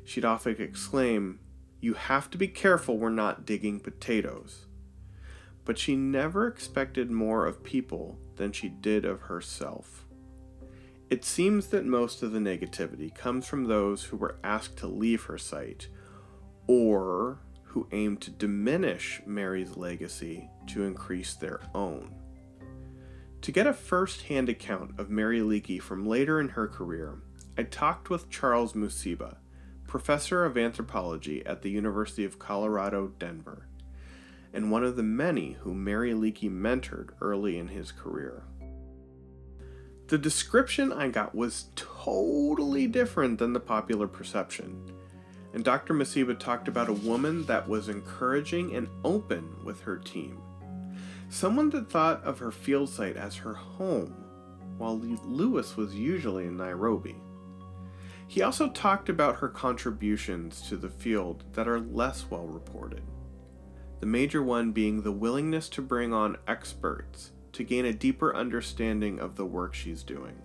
She'd 0.04 0.26
often 0.26 0.54
exclaim, 0.60 1.40
You 1.80 1.94
have 1.94 2.28
to 2.32 2.36
be 2.36 2.48
careful 2.48 2.98
we're 2.98 3.08
not 3.08 3.46
digging 3.46 3.80
potatoes. 3.80 4.66
But 5.64 5.78
she 5.78 5.96
never 5.96 6.46
expected 6.46 7.10
more 7.10 7.46
of 7.46 7.64
people 7.64 8.18
than 8.36 8.52
she 8.52 8.68
did 8.68 9.06
of 9.06 9.22
herself. 9.22 10.04
It 11.10 11.24
seems 11.24 11.68
that 11.68 11.86
most 11.86 12.22
of 12.22 12.32
the 12.32 12.38
negativity 12.38 13.14
comes 13.14 13.46
from 13.46 13.64
those 13.64 14.04
who 14.04 14.16
were 14.18 14.38
asked 14.44 14.76
to 14.78 14.86
leave 14.86 15.22
her 15.24 15.38
site, 15.38 15.88
or 16.66 17.38
who 17.64 17.88
aimed 17.92 18.20
to 18.22 18.30
diminish 18.30 19.22
Mary's 19.24 19.76
legacy 19.76 20.50
to 20.66 20.84
increase 20.84 21.34
their 21.34 21.60
own. 21.74 22.14
To 23.40 23.52
get 23.52 23.66
a 23.66 23.72
first 23.72 24.22
hand 24.22 24.50
account 24.50 24.98
of 24.98 25.08
Mary 25.08 25.40
Leakey 25.40 25.80
from 25.80 26.06
later 26.06 26.40
in 26.40 26.50
her 26.50 26.68
career, 26.68 27.22
I 27.56 27.62
talked 27.62 28.10
with 28.10 28.28
Charles 28.28 28.74
Musiba, 28.74 29.36
professor 29.86 30.44
of 30.44 30.58
anthropology 30.58 31.44
at 31.46 31.62
the 31.62 31.70
University 31.70 32.24
of 32.24 32.38
Colorado, 32.38 33.12
Denver, 33.18 33.66
and 34.52 34.70
one 34.70 34.84
of 34.84 34.96
the 34.96 35.02
many 35.02 35.52
who 35.60 35.72
Mary 35.72 36.12
Leakey 36.12 36.50
mentored 36.50 37.10
early 37.22 37.56
in 37.58 37.68
his 37.68 37.92
career. 37.92 38.42
The 40.08 40.16
description 40.16 40.90
I 40.90 41.08
got 41.08 41.34
was 41.34 41.66
totally 41.76 42.86
different 42.86 43.38
than 43.38 43.52
the 43.52 43.60
popular 43.60 44.08
perception. 44.08 44.90
And 45.52 45.62
Dr. 45.62 45.92
Musiba 45.92 46.38
talked 46.38 46.66
about 46.66 46.88
a 46.88 46.94
woman 46.94 47.44
that 47.44 47.68
was 47.68 47.90
encouraging 47.90 48.74
and 48.74 48.88
open 49.04 49.62
with 49.64 49.82
her 49.82 49.98
team. 49.98 50.40
Someone 51.28 51.68
that 51.70 51.90
thought 51.90 52.24
of 52.24 52.38
her 52.38 52.50
field 52.50 52.88
site 52.88 53.18
as 53.18 53.36
her 53.36 53.52
home, 53.52 54.24
while 54.78 54.98
Louis 54.98 55.76
was 55.76 55.94
usually 55.94 56.46
in 56.46 56.56
Nairobi. 56.56 57.16
He 58.26 58.40
also 58.40 58.70
talked 58.70 59.10
about 59.10 59.36
her 59.36 59.48
contributions 59.48 60.62
to 60.70 60.78
the 60.78 60.88
field 60.88 61.44
that 61.52 61.68
are 61.68 61.80
less 61.80 62.30
well 62.30 62.46
reported. 62.46 63.02
The 64.00 64.06
major 64.06 64.42
one 64.42 64.72
being 64.72 65.02
the 65.02 65.12
willingness 65.12 65.68
to 65.70 65.82
bring 65.82 66.14
on 66.14 66.38
experts 66.46 67.32
to 67.58 67.64
gain 67.64 67.84
a 67.84 67.92
deeper 67.92 68.36
understanding 68.36 69.18
of 69.18 69.34
the 69.34 69.44
work 69.44 69.74
she's 69.74 70.04
doing, 70.04 70.40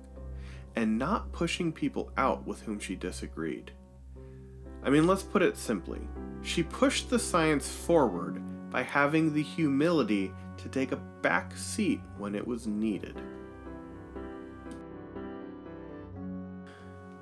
and 0.76 0.98
not 0.98 1.32
pushing 1.32 1.72
people 1.72 2.12
out 2.18 2.48
with 2.48 2.64
whom 2.64 2.80
she 2.80 2.96
disagreed. 2.96 3.72
I 4.84 4.90
mean, 4.90 5.06
let's 5.06 5.22
put 5.22 5.44
it 5.44 5.56
simply 5.56 6.02
she 6.42 6.64
pushed 6.64 7.12
the 7.12 7.20
science 7.20 7.70
forward 7.70 8.42
by 8.72 8.82
having 8.82 9.32
the 9.32 9.44
humility 9.44 10.32
to 10.58 10.68
take 10.70 10.92
a 10.92 11.02
back 11.22 11.56
seat 11.56 12.02
when 12.18 12.34
it 12.34 12.46
was 12.46 12.66
needed. 12.66 13.22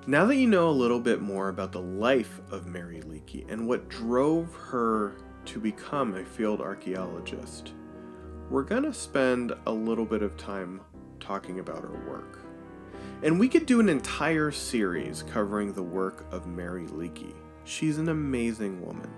Now 0.08 0.26
that 0.26 0.38
you 0.38 0.48
know 0.48 0.70
a 0.70 0.72
little 0.72 1.02
bit 1.02 1.22
more 1.22 1.50
about 1.50 1.74
the 1.74 1.82
life 1.82 2.40
of 2.50 2.66
Mary 2.66 3.02
Leakey 3.02 3.46
and 3.52 3.68
what 3.68 3.90
drove 3.90 4.56
her 4.56 5.18
to 5.46 5.60
become 5.60 6.16
a 6.16 6.24
field 6.24 6.62
archaeologist, 6.62 7.74
we're 8.52 8.64
going 8.64 8.84
to 8.84 8.94
spend 8.94 9.54
a 9.66 9.72
little 9.72 10.04
bit 10.04 10.22
of 10.22 10.36
time 10.36 10.82
talking 11.22 11.60
about 11.60 11.84
her 11.84 11.98
work. 12.06 12.40
And 13.24 13.40
we 13.40 13.48
could 13.48 13.66
do 13.66 13.80
an 13.80 13.88
entire 13.88 14.52
series 14.52 15.24
covering 15.24 15.72
the 15.72 15.82
work 15.82 16.26
of 16.32 16.48
Mary 16.48 16.86
Leakey. 16.88 17.34
She's 17.64 17.98
an 17.98 18.10
amazing 18.10 18.86
woman. 18.86 19.10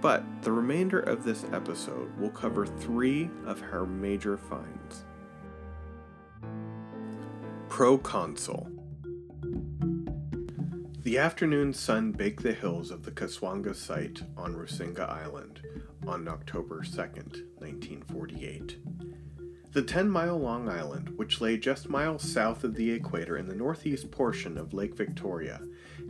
But 0.00 0.24
the 0.40 0.50
remainder 0.50 1.00
of 1.00 1.24
this 1.24 1.44
episode 1.52 2.18
will 2.18 2.30
cover 2.30 2.64
three 2.64 3.28
of 3.44 3.60
her 3.60 3.84
major 3.84 4.38
finds. 4.38 5.04
Proconsul. 7.68 8.70
The 11.02 11.18
afternoon 11.18 11.74
sun 11.74 12.12
baked 12.12 12.42
the 12.42 12.54
hills 12.54 12.90
of 12.90 13.02
the 13.02 13.10
Kaswanga 13.10 13.74
site 13.74 14.22
on 14.38 14.54
Rusinga 14.54 15.06
Island 15.06 15.60
on 16.06 16.28
October 16.28 16.82
2, 16.82 16.96
1948. 16.96 18.78
The 19.72 19.82
10 19.82 20.10
mile 20.10 20.36
long 20.36 20.68
island, 20.68 21.10
which 21.16 21.40
lay 21.40 21.56
just 21.56 21.88
miles 21.88 22.22
south 22.22 22.64
of 22.64 22.74
the 22.74 22.90
equator 22.90 23.36
in 23.36 23.46
the 23.46 23.54
northeast 23.54 24.10
portion 24.10 24.58
of 24.58 24.74
Lake 24.74 24.96
Victoria, 24.96 25.60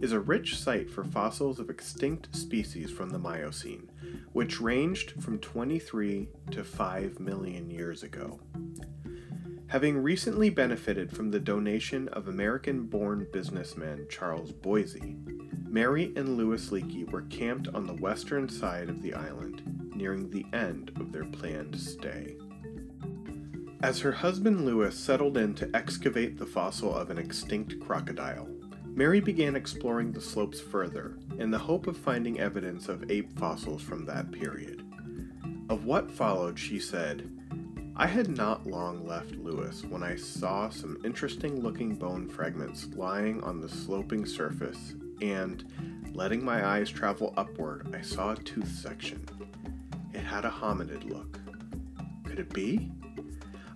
is 0.01 0.13
a 0.13 0.21
rich 0.21 0.59
site 0.59 0.91
for 0.91 1.05
fossils 1.05 1.61
of 1.61 1.69
extinct 1.69 2.35
species 2.35 2.91
from 2.91 3.11
the 3.11 3.19
Miocene, 3.19 3.91
which 4.33 4.63
ranged 4.63 5.13
from 5.23 5.39
23 5.39 6.31
to 6.53 6.65
5 6.65 7.21
million 7.21 7.71
years 7.71 8.03
ago. 8.03 8.41
Having 9.67 9.99
recently 9.99 10.49
benefited 10.49 11.15
from 11.15 11.31
the 11.31 11.39
donation 11.39 12.09
of 12.09 12.29
American 12.29 12.87
born 12.87 13.27
businessman 13.31 14.07
Charles 14.09 14.53
Boise, 14.53 15.17
Mary 15.69 16.13
and 16.17 16.37
Louis 16.37 16.69
Leakey 16.71 17.09
were 17.13 17.23
camped 17.23 17.69
on 17.69 17.87
the 17.87 17.95
western 17.95 18.49
side 18.49 18.89
of 18.89 19.03
the 19.03 19.15
island, 19.15 19.63
nearing 20.01 20.31
the 20.31 20.47
end 20.55 20.91
of 20.99 21.13
their 21.13 21.27
planned 21.27 21.79
stay. 21.79 22.37
As 23.83 24.01
her 24.01 24.13
husband 24.13 24.65
Louis 24.65 24.95
settled 24.95 25.37
in 25.37 25.55
to 25.55 25.71
excavate 25.75 26.39
the 26.39 26.47
fossil 26.47 26.95
of 26.95 27.11
an 27.11 27.19
extinct 27.19 27.79
crocodile, 27.81 28.49
Mary 28.87 29.21
began 29.21 29.57
exploring 29.57 30.13
the 30.13 30.21
slopes 30.21 30.61
further 30.61 31.19
in 31.39 31.51
the 31.51 31.59
hope 31.59 31.87
of 31.87 31.97
finding 31.97 32.41
evidence 32.41 32.89
of 32.89 33.11
ape 33.11 33.39
fossils 33.39 33.83
from 33.83 34.05
that 34.05 34.33
period. 34.33 34.85
Of 35.69 35.85
what 35.85 36.11
followed, 36.11 36.59
she 36.59 36.81
said, 36.81 37.31
I 37.95 38.07
had 38.07 38.29
not 38.29 38.67
long 38.67 39.07
left 39.07 39.37
Louis 39.37 39.85
when 39.85 40.03
I 40.03 40.17
saw 40.17 40.71
some 40.71 40.99
interesting 41.05 41.63
looking 41.63 41.95
bone 41.95 42.29
fragments 42.29 42.89
lying 42.95 43.43
on 43.43 43.61
the 43.61 43.69
sloping 43.69 44.25
surface, 44.25 44.95
and, 45.21 45.65
letting 46.13 46.45
my 46.45 46.67
eyes 46.67 46.91
travel 46.91 47.35
upward, 47.37 47.95
I 47.95 48.01
saw 48.01 48.33
a 48.33 48.37
tooth 48.37 48.71
section. 48.71 49.25
Had 50.31 50.45
a 50.45 50.49
hominid 50.49 51.11
look. 51.11 51.41
Could 52.25 52.39
it 52.39 52.55
be? 52.55 52.89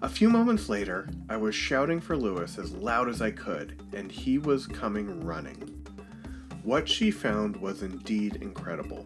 A 0.03 0.09
few 0.09 0.31
moments 0.31 0.69
later, 0.69 1.09
I 1.29 1.37
was 1.37 1.53
shouting 1.53 2.01
for 2.01 2.17
Louis 2.17 2.57
as 2.57 2.71
loud 2.71 3.09
as 3.09 3.21
I 3.21 3.33
could, 3.33 3.83
and 3.93 4.11
he 4.11 4.39
was 4.39 4.69
coming 4.69 5.21
running. 5.23 5.85
What 6.63 6.89
she 6.89 7.11
found 7.11 7.57
was 7.57 7.83
indeed 7.83 8.37
incredible. 8.37 9.05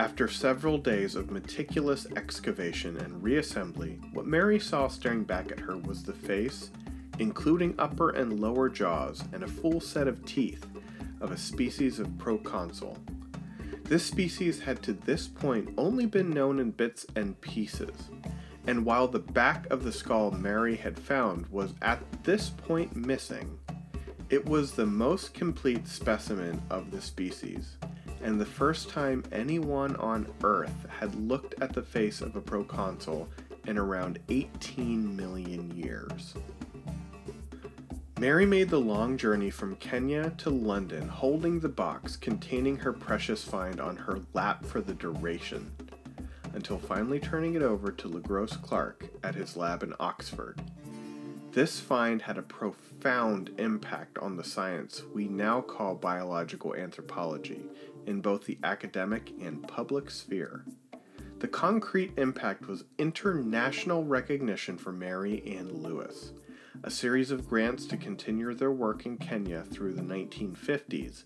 After 0.00 0.26
several 0.26 0.76
days 0.76 1.14
of 1.14 1.30
meticulous 1.30 2.08
excavation 2.16 2.96
and 2.96 3.22
reassembly, 3.22 4.12
what 4.12 4.26
Mary 4.26 4.58
saw 4.58 4.88
staring 4.88 5.22
back 5.22 5.52
at 5.52 5.60
her 5.60 5.78
was 5.78 6.02
the 6.02 6.12
face, 6.12 6.72
including 7.20 7.76
upper 7.78 8.10
and 8.10 8.40
lower 8.40 8.68
jaws 8.68 9.22
and 9.32 9.44
a 9.44 9.48
full 9.48 9.80
set 9.80 10.08
of 10.08 10.24
teeth, 10.24 10.66
of 11.20 11.30
a 11.30 11.38
species 11.38 12.00
of 12.00 12.18
proconsul. 12.18 12.98
This 13.92 14.06
species 14.06 14.58
had 14.60 14.82
to 14.84 14.94
this 14.94 15.28
point 15.28 15.74
only 15.76 16.06
been 16.06 16.30
known 16.30 16.58
in 16.58 16.70
bits 16.70 17.04
and 17.14 17.38
pieces, 17.42 18.08
and 18.66 18.86
while 18.86 19.06
the 19.06 19.18
back 19.18 19.70
of 19.70 19.84
the 19.84 19.92
skull 19.92 20.30
Mary 20.30 20.76
had 20.76 20.98
found 20.98 21.46
was 21.48 21.74
at 21.82 22.00
this 22.22 22.48
point 22.48 22.96
missing, 22.96 23.58
It 24.30 24.46
was 24.46 24.72
the 24.72 24.86
most 24.86 25.34
complete 25.34 25.86
specimen 25.86 26.62
of 26.70 26.90
the 26.90 27.02
species, 27.02 27.76
and 28.22 28.40
the 28.40 28.46
first 28.46 28.88
time 28.88 29.24
anyone 29.30 29.94
on 29.96 30.26
Earth 30.42 30.86
had 30.88 31.14
looked 31.14 31.60
at 31.60 31.74
the 31.74 31.82
face 31.82 32.22
of 32.22 32.34
a 32.34 32.40
proconsul 32.40 33.28
in 33.66 33.76
around 33.76 34.20
18 34.30 35.14
million 35.14 35.70
years. 35.76 36.32
Mary 38.22 38.46
made 38.46 38.70
the 38.70 38.78
long 38.78 39.18
journey 39.18 39.50
from 39.50 39.74
Kenya 39.74 40.30
to 40.38 40.48
London 40.48 41.08
holding 41.08 41.58
the 41.58 41.68
box 41.68 42.14
containing 42.14 42.76
her 42.76 42.92
precious 42.92 43.42
find 43.42 43.80
on 43.80 43.96
her 43.96 44.20
lap 44.32 44.64
for 44.64 44.80
the 44.80 44.94
duration, 44.94 45.68
until 46.54 46.78
finally 46.78 47.18
turning 47.18 47.56
it 47.56 47.62
over 47.62 47.90
to 47.90 48.08
LeGros 48.08 48.62
Clark 48.62 49.08
at 49.24 49.34
his 49.34 49.56
lab 49.56 49.82
in 49.82 49.92
Oxford. 49.98 50.62
This 51.50 51.80
find 51.80 52.22
had 52.22 52.38
a 52.38 52.42
profound 52.42 53.50
impact 53.58 54.18
on 54.18 54.36
the 54.36 54.44
science 54.44 55.02
we 55.12 55.26
now 55.26 55.60
call 55.60 55.96
biological 55.96 56.76
anthropology 56.76 57.64
in 58.06 58.20
both 58.20 58.44
the 58.46 58.58
academic 58.62 59.32
and 59.40 59.66
public 59.66 60.12
sphere. 60.12 60.64
The 61.40 61.48
concrete 61.48 62.12
impact 62.16 62.68
was 62.68 62.84
international 62.98 64.04
recognition 64.04 64.78
for 64.78 64.92
Mary 64.92 65.42
and 65.44 65.72
Louis, 65.72 66.30
a 66.82 66.90
series 66.90 67.30
of 67.30 67.48
grants 67.48 67.86
to 67.86 67.96
continue 67.96 68.54
their 68.54 68.72
work 68.72 69.06
in 69.06 69.16
Kenya 69.16 69.62
through 69.62 69.92
the 69.92 70.02
1950s, 70.02 71.24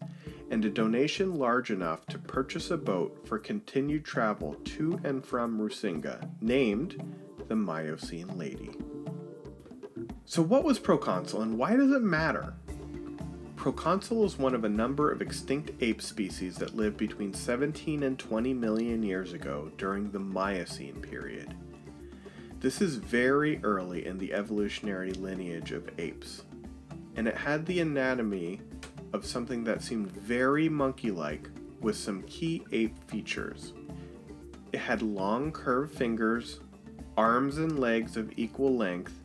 and 0.50 0.64
a 0.64 0.70
donation 0.70 1.38
large 1.38 1.70
enough 1.70 2.06
to 2.06 2.18
purchase 2.18 2.70
a 2.70 2.76
boat 2.76 3.26
for 3.26 3.38
continued 3.38 4.04
travel 4.04 4.54
to 4.64 5.00
and 5.04 5.24
from 5.24 5.58
Rusinga, 5.58 6.28
named 6.40 7.14
the 7.48 7.56
Miocene 7.56 8.36
Lady. 8.36 8.70
So, 10.24 10.42
what 10.42 10.64
was 10.64 10.78
proconsul 10.78 11.42
and 11.42 11.56
why 11.56 11.76
does 11.76 11.92
it 11.92 12.02
matter? 12.02 12.54
Proconsul 13.56 14.24
is 14.24 14.38
one 14.38 14.54
of 14.54 14.64
a 14.64 14.68
number 14.68 15.10
of 15.10 15.22
extinct 15.22 15.70
ape 15.80 16.00
species 16.02 16.56
that 16.56 16.76
lived 16.76 16.96
between 16.96 17.32
17 17.32 18.02
and 18.02 18.18
20 18.18 18.54
million 18.54 19.02
years 19.02 19.32
ago 19.32 19.72
during 19.76 20.10
the 20.10 20.18
Miocene 20.18 21.00
period. 21.00 21.54
This 22.58 22.80
is 22.80 22.96
very 22.96 23.60
early 23.62 24.06
in 24.06 24.16
the 24.16 24.32
evolutionary 24.32 25.12
lineage 25.12 25.72
of 25.72 25.90
apes, 25.98 26.42
and 27.14 27.28
it 27.28 27.36
had 27.36 27.66
the 27.66 27.80
anatomy 27.80 28.60
of 29.12 29.26
something 29.26 29.62
that 29.64 29.82
seemed 29.82 30.10
very 30.10 30.68
monkey 30.68 31.10
like 31.10 31.50
with 31.80 31.96
some 31.96 32.22
key 32.22 32.64
ape 32.72 32.98
features. 33.08 33.74
It 34.72 34.80
had 34.80 35.02
long 35.02 35.52
curved 35.52 35.94
fingers, 35.94 36.60
arms 37.16 37.58
and 37.58 37.78
legs 37.78 38.16
of 38.16 38.32
equal 38.38 38.74
length, 38.74 39.20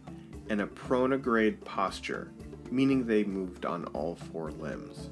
and 0.50 0.60
a 0.60 0.68
pronograde 0.68 1.64
posture, 1.64 2.32
meaning 2.70 3.06
they 3.06 3.24
moved 3.24 3.66
on 3.66 3.86
all 3.86 4.16
four 4.16 4.52
limbs. 4.52 5.10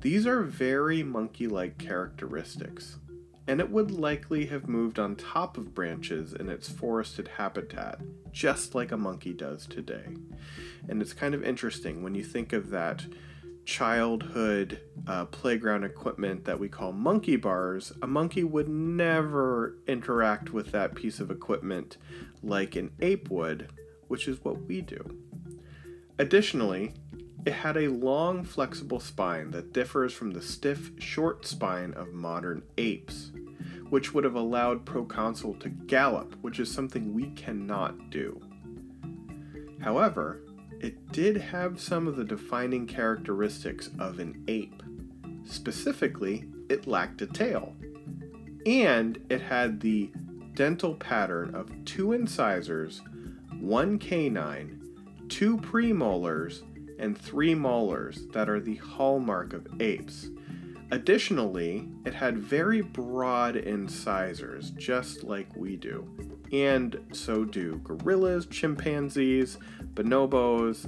These 0.00 0.26
are 0.26 0.42
very 0.42 1.04
monkey 1.04 1.46
like 1.46 1.78
characteristics, 1.78 2.98
and 3.46 3.60
it 3.60 3.70
would 3.70 3.90
likely 3.90 4.46
have 4.46 4.68
moved 4.68 4.98
on 4.98 5.16
top 5.16 5.58
of 5.58 5.74
branches 5.74 6.32
in 6.32 6.48
its 6.48 6.68
forested 6.68 7.28
habitat, 7.28 8.00
just 8.32 8.74
like 8.74 8.90
a 8.90 8.96
monkey 8.96 9.32
does 9.32 9.66
today. 9.66 10.16
And 10.88 11.02
it's 11.02 11.12
kind 11.12 11.34
of 11.34 11.44
interesting 11.44 12.02
when 12.02 12.14
you 12.14 12.24
think 12.24 12.52
of 12.52 12.70
that 12.70 13.04
childhood 13.64 14.80
uh, 15.06 15.24
playground 15.26 15.84
equipment 15.84 16.44
that 16.44 16.58
we 16.58 16.68
call 16.68 16.92
monkey 16.92 17.36
bars, 17.36 17.92
a 18.02 18.06
monkey 18.06 18.44
would 18.44 18.68
never 18.68 19.76
interact 19.86 20.52
with 20.52 20.72
that 20.72 20.94
piece 20.94 21.20
of 21.20 21.30
equipment 21.30 21.96
like 22.42 22.76
an 22.76 22.90
ape 23.00 23.30
would, 23.30 23.68
which 24.08 24.28
is 24.28 24.42
what 24.44 24.60
we 24.62 24.80
do. 24.80 25.18
Additionally, 26.18 26.92
it 27.44 27.52
had 27.52 27.76
a 27.76 27.88
long, 27.88 28.42
flexible 28.42 29.00
spine 29.00 29.50
that 29.50 29.72
differs 29.72 30.12
from 30.12 30.30
the 30.30 30.40
stiff, 30.40 30.90
short 30.98 31.46
spine 31.46 31.92
of 31.94 32.12
modern 32.12 32.62
apes, 32.78 33.32
which 33.90 34.14
would 34.14 34.24
have 34.24 34.34
allowed 34.34 34.86
Proconsul 34.86 35.54
to 35.54 35.68
gallop, 35.68 36.36
which 36.40 36.58
is 36.58 36.72
something 36.72 37.12
we 37.12 37.30
cannot 37.30 38.10
do. 38.10 38.40
However, 39.80 40.40
it 40.80 41.12
did 41.12 41.36
have 41.36 41.80
some 41.80 42.08
of 42.08 42.16
the 42.16 42.24
defining 42.24 42.86
characteristics 42.86 43.90
of 43.98 44.18
an 44.18 44.42
ape. 44.48 44.82
Specifically, 45.44 46.46
it 46.70 46.86
lacked 46.86 47.20
a 47.20 47.26
tail, 47.26 47.74
and 48.64 49.20
it 49.28 49.42
had 49.42 49.80
the 49.80 50.10
dental 50.54 50.94
pattern 50.94 51.54
of 51.54 51.70
two 51.84 52.12
incisors, 52.12 53.02
one 53.60 53.98
canine, 53.98 54.80
two 55.28 55.58
premolars, 55.58 56.62
and 56.98 57.16
three 57.16 57.54
molars 57.54 58.26
that 58.32 58.48
are 58.48 58.60
the 58.60 58.76
hallmark 58.76 59.52
of 59.52 59.66
apes. 59.80 60.30
Additionally, 60.90 61.88
it 62.04 62.14
had 62.14 62.38
very 62.38 62.80
broad 62.80 63.56
incisors, 63.56 64.70
just 64.72 65.24
like 65.24 65.54
we 65.56 65.76
do. 65.76 66.08
And 66.52 67.00
so 67.12 67.44
do 67.44 67.80
gorillas, 67.82 68.46
chimpanzees, 68.46 69.58
bonobos, 69.94 70.84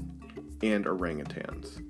and 0.62 0.85
orangutans. 0.85 1.83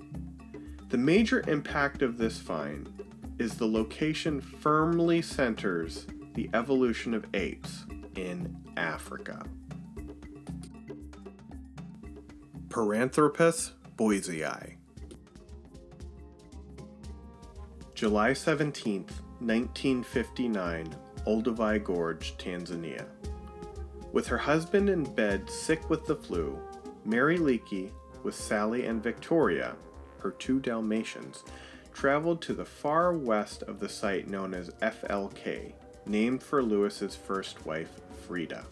The 0.89 0.97
major 0.97 1.43
impact 1.47 2.01
of 2.01 2.17
this 2.17 2.39
find 2.39 2.91
is 3.39 3.55
the 3.55 3.67
location 3.67 4.41
firmly 4.41 5.21
centers 5.21 6.07
the 6.33 6.49
evolution 6.53 7.13
of 7.13 7.25
apes 7.33 7.85
in 8.15 8.55
Africa. 8.77 9.45
Paranthropus 12.69 13.71
boisei. 13.97 14.75
July 17.95 18.31
17, 18.31 19.01
1959, 19.39 20.95
Olduvai 21.25 21.83
Gorge, 21.83 22.37
Tanzania. 22.37 23.05
With 24.13 24.27
her 24.27 24.37
husband 24.37 24.87
in 24.87 25.03
bed 25.03 25.49
sick 25.49 25.89
with 25.89 26.05
the 26.05 26.15
flu, 26.15 26.59
Mary 27.05 27.39
Leakey, 27.39 27.89
with 28.21 28.35
Sally 28.35 28.85
and 28.85 29.01
Victoria, 29.01 29.75
her 30.19 30.31
two 30.31 30.59
Dalmatians, 30.59 31.43
traveled 31.91 32.39
to 32.43 32.53
the 32.53 32.65
far 32.65 33.13
west 33.13 33.63
of 33.63 33.79
the 33.79 33.89
site 33.89 34.27
known 34.27 34.53
as 34.53 34.69
FLK, 34.81 35.73
named 36.05 36.43
for 36.43 36.61
Louis's 36.61 37.15
first 37.15 37.65
wife, 37.65 37.99
Frida. 38.27 38.63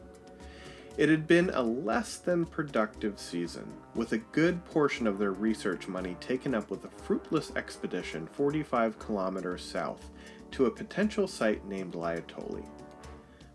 It 0.97 1.09
had 1.09 1.27
been 1.27 1.49
a 1.49 1.61
less 1.61 2.19
than 2.19 2.45
productive 2.45 3.19
season, 3.19 3.69
with 3.95 4.13
a 4.13 4.17
good 4.17 4.63
portion 4.63 5.07
of 5.07 5.19
their 5.19 5.33
research 5.33 5.89
money 5.89 6.15
taken 6.21 6.55
up 6.55 6.69
with 6.69 6.85
a 6.85 7.03
fruitless 7.03 7.51
expedition 7.57 8.27
45 8.27 8.97
kilometers 8.97 9.61
south 9.61 10.09
to 10.51 10.67
a 10.67 10.71
potential 10.71 11.27
site 11.27 11.65
named 11.65 11.95
Laetoli. 11.95 12.65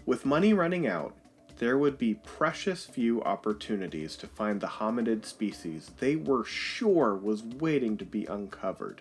With 0.05 0.26
money 0.26 0.53
running 0.53 0.87
out, 0.87 1.16
there 1.57 1.79
would 1.79 1.96
be 1.96 2.14
precious 2.14 2.85
few 2.85 3.22
opportunities 3.22 4.16
to 4.16 4.26
find 4.26 4.61
the 4.61 4.66
hominid 4.66 5.24
species 5.24 5.92
they 5.98 6.16
were 6.16 6.44
sure 6.44 7.14
was 7.14 7.42
waiting 7.42 7.96
to 7.96 8.05
be 8.05 8.26
uncovered. 8.26 9.00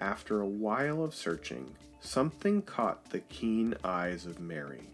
After 0.00 0.40
a 0.40 0.46
while 0.46 1.02
of 1.02 1.14
searching, 1.14 1.76
something 2.00 2.62
caught 2.62 3.10
the 3.10 3.20
keen 3.20 3.74
eyes 3.84 4.24
of 4.24 4.40
Mary. 4.40 4.88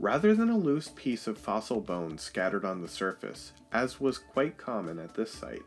Rather 0.00 0.32
than 0.32 0.48
a 0.48 0.56
loose 0.56 0.88
piece 0.94 1.26
of 1.26 1.36
fossil 1.36 1.80
bone 1.80 2.18
scattered 2.18 2.64
on 2.64 2.80
the 2.80 2.88
surface, 2.88 3.52
as 3.72 4.00
was 4.00 4.16
quite 4.16 4.56
common 4.56 4.98
at 4.98 5.14
this 5.14 5.32
site, 5.32 5.62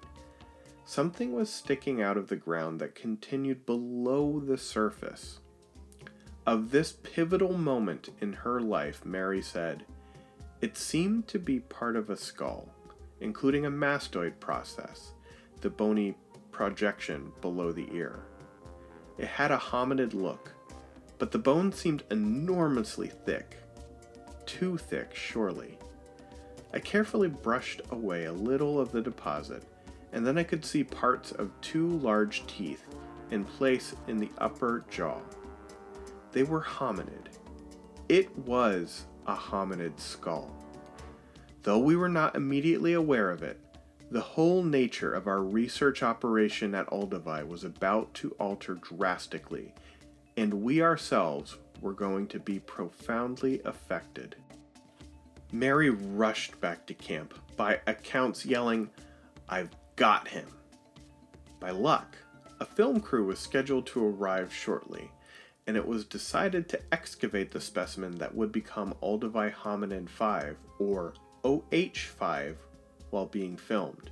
something 0.86 1.34
was 1.34 1.50
sticking 1.50 2.02
out 2.02 2.16
of 2.16 2.30
the 2.30 2.38
ground 2.38 2.80
that 2.80 2.96
continued 2.96 3.66
below 3.66 4.40
the 4.40 4.58
surface. 4.58 5.40
Of 6.48 6.72
this 6.72 6.94
pivotal 7.04 7.58
moment 7.58 8.10
in 8.22 8.32
her 8.32 8.62
life, 8.62 9.06
Mary 9.06 9.42
said, 9.42 9.86
It 10.62 10.78
seemed 10.78 11.28
to 11.28 11.38
be 11.38 11.60
part 11.60 11.98
of 11.98 12.10
a 12.10 12.16
skull, 12.16 12.74
including 13.20 13.66
a 13.66 13.72
mastoid 13.72 14.40
process, 14.40 15.12
the 15.60 15.70
bony 15.70 16.16
projection 16.52 17.34
below 17.42 17.74
the 17.74 17.88
ear. 17.94 18.24
It 19.18 19.28
had 19.28 19.52
a 19.52 19.58
hominid 19.58 20.14
look, 20.14 20.54
but 21.20 21.32
the 21.32 21.38
bone 21.38 21.74
seemed 21.74 22.04
enormously 22.10 23.08
thick 23.08 23.61
too 24.46 24.78
thick, 24.78 25.14
surely. 25.14 25.78
I 26.74 26.80
carefully 26.80 27.28
brushed 27.28 27.82
away 27.92 28.26
a 28.26 28.34
little 28.34 28.80
of 28.80 28.92
the 28.92 29.02
deposit, 29.02 29.64
and 30.14 30.26
then 30.26 30.38
I 30.38 30.44
could 30.44 30.64
see 30.64 30.84
parts 30.84 31.32
of 31.32 31.52
two 31.62 31.88
large 31.88 32.46
teeth 32.48 32.86
in 33.32 33.44
place 33.44 33.96
in 34.08 34.18
the 34.18 34.30
upper 34.38 34.86
jaw. 34.90 35.20
They 36.32 36.44
were 36.44 36.62
hominid. 36.62 37.28
It 38.10 38.38
was 38.40 39.06
a 39.28 39.36
hominid 39.36 40.00
skull. 40.00 40.56
Though 41.64 41.80
we 41.80 41.96
were 41.96 42.10
not 42.10 42.36
immediately 42.36 42.94
aware 42.94 43.30
of 43.30 43.44
it, 43.44 43.60
the 44.10 44.22
whole 44.22 44.64
nature 44.64 45.14
of 45.14 45.28
our 45.28 45.42
research 45.42 46.04
operation 46.04 46.76
at 46.76 46.88
Olduvai 46.88 47.48
was 47.48 47.64
about 47.64 48.14
to 48.16 48.32
alter 48.40 48.74
drastically, 48.76 49.74
and 50.36 50.54
we 50.54 50.82
ourselves 50.82 51.58
were 51.82 51.94
going 51.94 52.28
to 52.28 52.40
be 52.40 52.60
profoundly 52.60 53.62
affected. 53.66 54.36
Mary 55.52 55.90
rushed 55.90 56.60
back 56.62 56.86
to 56.86 56.94
camp, 56.94 57.34
by 57.58 57.80
accounts 57.88 58.46
yelling, 58.46 58.90
I've 59.50 59.70
got 59.96 60.28
him. 60.28 60.48
By 61.60 61.72
luck, 61.72 62.16
a 62.60 62.66
film 62.66 63.02
crew 63.02 63.26
was 63.26 63.40
scheduled 63.40 63.88
to 63.88 64.06
arrive 64.06 64.54
shortly, 64.54 65.12
and 65.68 65.76
it 65.76 65.86
was 65.86 66.06
decided 66.06 66.70
to 66.70 66.80
excavate 66.92 67.52
the 67.52 67.60
specimen 67.60 68.18
that 68.18 68.34
would 68.34 68.52
become 68.52 68.94
Olduvai 69.02 69.54
hominid 69.54 70.10
5, 70.10 70.58
or 70.80 71.14
OH5, 71.44 72.56
while 73.10 73.26
being 73.26 73.58
filmed. 73.58 74.12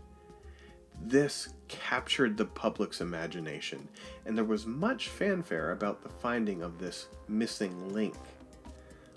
This 1.01 1.49
captured 1.69 2.35
the 2.35 2.45
public's 2.45 2.99
imagination, 2.99 3.87
and 4.25 4.35
there 4.37 4.43
was 4.43 4.65
much 4.65 5.07
fanfare 5.07 5.71
about 5.71 6.01
the 6.01 6.09
finding 6.09 6.61
of 6.61 6.77
this 6.77 7.07
missing 7.29 7.93
link. 7.93 8.17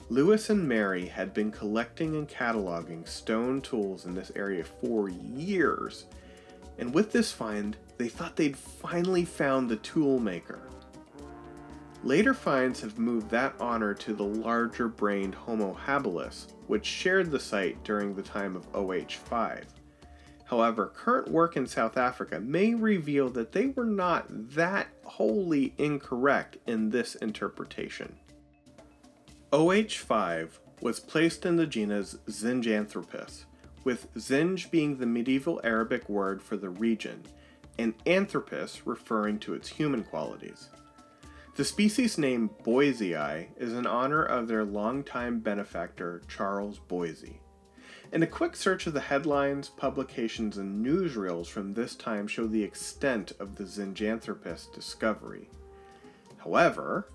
Louis 0.08 0.50
and 0.50 0.68
Mary 0.68 1.06
had 1.06 1.34
been 1.34 1.50
collecting 1.50 2.16
and 2.16 2.28
cataloging 2.28 3.08
stone 3.08 3.60
tools 3.60 4.06
in 4.06 4.14
this 4.14 4.30
area 4.36 4.62
for 4.62 5.08
years, 5.08 6.06
and 6.78 6.94
with 6.94 7.12
this 7.12 7.32
find, 7.32 7.76
they 7.98 8.08
thought 8.08 8.36
they'd 8.36 8.56
finally 8.56 9.24
found 9.24 9.68
the 9.68 9.76
tool 9.76 10.18
maker. 10.18 10.60
Later 12.04 12.34
finds 12.34 12.80
have 12.80 12.98
moved 12.98 13.30
that 13.30 13.54
honor 13.60 13.94
to 13.94 14.12
the 14.12 14.24
larger 14.24 14.88
brained 14.88 15.34
Homo 15.34 15.72
habilis, 15.86 16.52
which 16.66 16.84
shared 16.84 17.30
the 17.30 17.38
site 17.38 17.82
during 17.84 18.14
the 18.14 18.22
time 18.22 18.56
of 18.56 18.70
OH5. 18.72 19.62
However, 20.52 20.92
current 20.94 21.30
work 21.30 21.56
in 21.56 21.66
South 21.66 21.96
Africa 21.96 22.38
may 22.38 22.74
reveal 22.74 23.30
that 23.30 23.52
they 23.52 23.68
were 23.68 23.86
not 23.86 24.26
that 24.50 24.88
wholly 25.02 25.72
incorrect 25.78 26.58
in 26.66 26.90
this 26.90 27.14
interpretation. 27.14 28.16
OH5 29.50 30.50
was 30.82 31.00
placed 31.00 31.46
in 31.46 31.56
the 31.56 31.66
genus 31.66 32.16
Zinjanthropus, 32.28 33.44
with 33.84 34.12
Zinj 34.12 34.70
being 34.70 34.98
the 34.98 35.06
medieval 35.06 35.58
Arabic 35.64 36.06
word 36.10 36.42
for 36.42 36.58
the 36.58 36.68
region, 36.68 37.22
and 37.78 37.96
Anthropus 38.04 38.82
referring 38.84 39.38
to 39.38 39.54
its 39.54 39.70
human 39.70 40.04
qualities. 40.04 40.68
The 41.54 41.64
species 41.64 42.18
name 42.18 42.50
boisei 42.62 43.48
is 43.56 43.72
in 43.72 43.86
honor 43.86 44.22
of 44.22 44.48
their 44.48 44.66
longtime 44.66 45.40
benefactor 45.40 46.20
Charles 46.28 46.78
Boise. 46.78 47.41
And 48.12 48.22
a 48.22 48.26
quick 48.26 48.56
search 48.56 48.86
of 48.86 48.92
the 48.92 49.00
headlines, 49.00 49.70
publications, 49.70 50.58
and 50.58 50.84
newsreels 50.84 51.46
from 51.46 51.72
this 51.72 51.94
time 51.94 52.28
show 52.28 52.46
the 52.46 52.62
extent 52.62 53.32
of 53.40 53.56
the 53.56 53.64
Zinjanthropus 53.64 54.70
discovery. 54.70 55.48
However, 56.36 57.08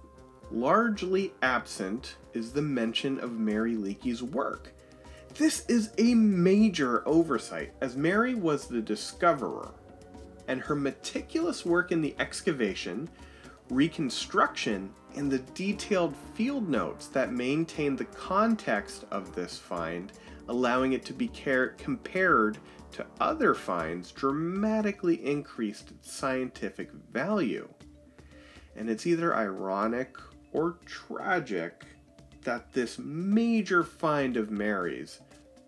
largely 0.51 1.33
absent 1.43 2.15
is 2.33 2.51
the 2.51 2.63
mention 2.63 3.19
of 3.19 3.33
Mary 3.33 3.75
Leakey's 3.75 4.23
work. 4.23 4.73
This 5.35 5.65
is 5.67 5.91
a 5.99 6.15
major 6.15 7.07
oversight, 7.07 7.73
as 7.79 7.95
Mary 7.95 8.33
was 8.33 8.65
the 8.65 8.81
discoverer, 8.81 9.75
and 10.47 10.59
her 10.61 10.75
meticulous 10.75 11.63
work 11.63 11.91
in 11.91 12.01
the 12.01 12.15
excavation, 12.17 13.07
reconstruction, 13.69 14.91
and 15.15 15.31
the 15.31 15.39
detailed 15.53 16.15
field 16.33 16.67
notes 16.67 17.07
that 17.09 17.33
maintain 17.33 17.95
the 17.95 18.05
context 18.05 19.05
of 19.11 19.35
this 19.35 19.59
find 19.59 20.11
allowing 20.49 20.93
it 20.93 21.05
to 21.05 21.13
be 21.13 21.27
car- 21.27 21.75
compared 21.77 22.57
to 22.91 23.05
other 23.19 23.53
finds, 23.53 24.11
dramatically 24.11 25.25
increased 25.25 25.91
its 25.91 26.11
scientific 26.11 26.91
value. 27.11 27.67
And 28.75 28.89
it's 28.89 29.05
either 29.05 29.35
ironic 29.35 30.17
or 30.53 30.77
tragic 30.85 31.85
that 32.43 32.71
this 32.73 32.97
major 32.97 33.83
find 33.83 34.37
of 34.37 34.51
Mary's, 34.51 35.19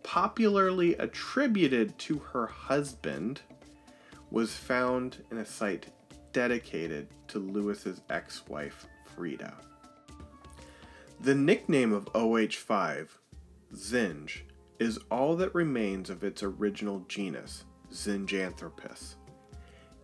popularly 0.04 0.96
attributed 0.96 1.98
to 2.00 2.20
her 2.20 2.48
husband, 2.48 3.42
was 4.32 4.54
found 4.54 5.18
in 5.32 5.40
a 5.40 5.46
site 5.46 5.88
dedicated 6.32 7.08
to 7.28 7.40
Louis's 7.40 8.02
ex-wife 8.10 8.86
Frida. 9.16 9.54
The 11.22 11.36
nickname 11.36 11.92
of 11.92 12.06
OH5, 12.14 13.10
Zinj, 13.76 14.42
is 14.80 14.98
all 15.12 15.36
that 15.36 15.54
remains 15.54 16.10
of 16.10 16.24
its 16.24 16.42
original 16.42 17.02
genus, 17.10 17.66
Zinjanthropus. 17.92 19.16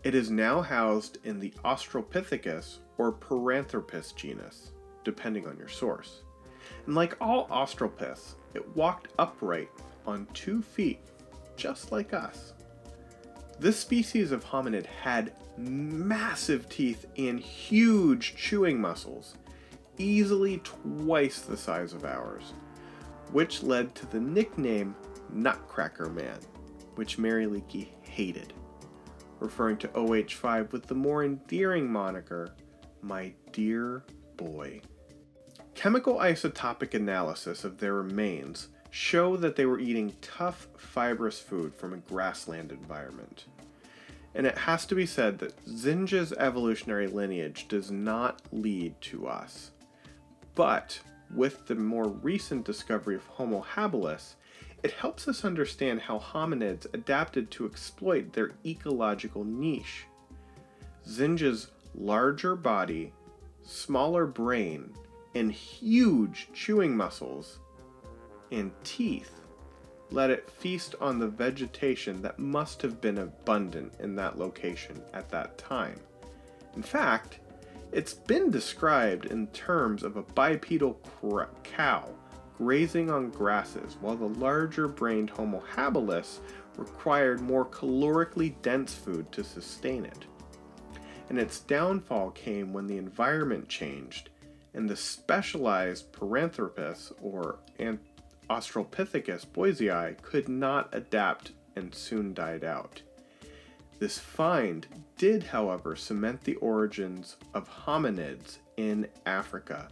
It 0.03 0.13
is 0.13 0.29
now 0.29 0.61
housed 0.61 1.17
in 1.23 1.39
the 1.39 1.53
Australopithecus 1.63 2.79
or 2.97 3.13
Paranthropus 3.13 4.13
genus, 4.15 4.73
depending 5.03 5.47
on 5.47 5.57
your 5.57 5.69
source. 5.69 6.21
And 6.85 6.93
like 6.93 7.15
all 7.21 7.47
Australopiths, 7.47 8.35
it 8.53 8.75
walked 8.75 9.07
upright 9.17 9.69
on 10.05 10.27
two 10.33 10.61
feet, 10.61 10.99
just 11.55 11.91
like 11.91 12.13
us. 12.13 12.53
This 13.57 13.79
species 13.79 14.33
of 14.33 14.43
hominid 14.43 14.85
had 14.85 15.33
massive 15.57 16.67
teeth 16.67 17.05
and 17.17 17.39
huge 17.39 18.35
chewing 18.35 18.79
muscles, 18.79 19.35
easily 19.97 20.59
twice 20.65 21.39
the 21.39 21.55
size 21.55 21.93
of 21.93 22.03
ours 22.03 22.53
which 23.35 23.63
led 23.63 23.93
to 23.93 24.05
the 24.05 24.19
nickname 24.21 24.95
Nutcracker 25.29 26.09
Man, 26.09 26.39
which 26.95 27.17
Mary 27.17 27.45
Leakey 27.45 27.89
hated, 28.01 28.53
referring 29.41 29.75
to 29.79 29.89
OH5 29.89 30.71
with 30.71 30.87
the 30.87 30.95
more 30.95 31.25
endearing 31.25 31.91
moniker, 31.91 32.55
My 33.01 33.33
Dear 33.51 34.05
Boy. 34.37 34.79
Chemical 35.73 36.15
isotopic 36.19 36.93
analysis 36.93 37.65
of 37.65 37.77
their 37.77 37.95
remains 37.95 38.69
show 38.89 39.35
that 39.35 39.57
they 39.57 39.65
were 39.65 39.81
eating 39.81 40.15
tough, 40.21 40.69
fibrous 40.77 41.37
food 41.37 41.75
from 41.75 41.91
a 41.91 41.97
grassland 41.97 42.71
environment. 42.71 43.47
And 44.33 44.47
it 44.47 44.59
has 44.59 44.85
to 44.85 44.95
be 44.95 45.05
said 45.05 45.39
that 45.39 45.61
Zinja's 45.65 46.31
evolutionary 46.31 47.07
lineage 47.07 47.67
does 47.67 47.91
not 47.91 48.41
lead 48.53 48.95
to 49.01 49.27
us. 49.27 49.71
But 50.55 51.01
with 51.35 51.67
the 51.67 51.75
more 51.75 52.07
recent 52.07 52.65
discovery 52.65 53.15
of 53.15 53.25
Homo 53.25 53.65
habilis, 53.75 54.35
it 54.83 54.91
helps 54.91 55.27
us 55.27 55.43
understand 55.43 56.01
how 56.01 56.19
hominids 56.19 56.85
adapted 56.93 57.49
to 57.51 57.65
exploit 57.65 58.33
their 58.33 58.51
ecological 58.65 59.43
niche. 59.43 60.05
Zinja's 61.07 61.71
larger 61.93 62.55
body, 62.55 63.13
smaller 63.63 64.25
brain, 64.25 64.93
and 65.33 65.51
huge 65.51 66.49
chewing 66.53 66.95
muscles 66.95 67.59
and 68.51 68.71
teeth 68.83 69.41
let 70.11 70.29
it 70.29 70.49
feast 70.49 70.95
on 71.01 71.19
the 71.19 71.27
vegetation 71.27 72.21
that 72.21 72.39
must 72.39 72.81
have 72.81 73.01
been 73.01 73.17
abundant 73.17 73.93
in 73.99 74.15
that 74.15 74.37
location 74.37 75.01
at 75.13 75.29
that 75.29 75.57
time. 75.57 75.99
In 76.75 76.83
fact, 76.83 77.39
it's 77.91 78.13
been 78.13 78.51
described 78.51 79.25
in 79.25 79.47
terms 79.47 80.03
of 80.03 80.17
a 80.17 80.23
bipedal 80.23 80.99
cow 81.63 82.09
grazing 82.57 83.09
on 83.09 83.29
grasses, 83.29 83.97
while 83.99 84.15
the 84.15 84.29
larger 84.39 84.87
brained 84.87 85.29
Homo 85.29 85.61
habilis 85.75 86.39
required 86.77 87.41
more 87.41 87.65
calorically 87.65 88.55
dense 88.61 88.93
food 88.93 89.31
to 89.31 89.43
sustain 89.43 90.05
it. 90.05 90.25
And 91.29 91.39
its 91.39 91.59
downfall 91.59 92.31
came 92.31 92.71
when 92.71 92.87
the 92.87 92.97
environment 92.97 93.67
changed 93.67 94.29
and 94.73 94.89
the 94.89 94.95
specialized 94.95 96.11
Paranthropus 96.11 97.11
or 97.21 97.59
Australopithecus 98.49 99.45
boisei 99.47 100.21
could 100.21 100.47
not 100.47 100.89
adapt 100.93 101.51
and 101.75 101.93
soon 101.95 102.33
died 102.33 102.63
out. 102.63 103.01
This 103.97 104.19
find 104.19 104.85
did, 105.17 105.43
however, 105.43 105.95
cement 105.95 106.43
the 106.43 106.55
origins 106.55 107.37
of 107.53 107.69
hominids 107.69 108.57
in 108.77 109.07
Africa, 109.25 109.87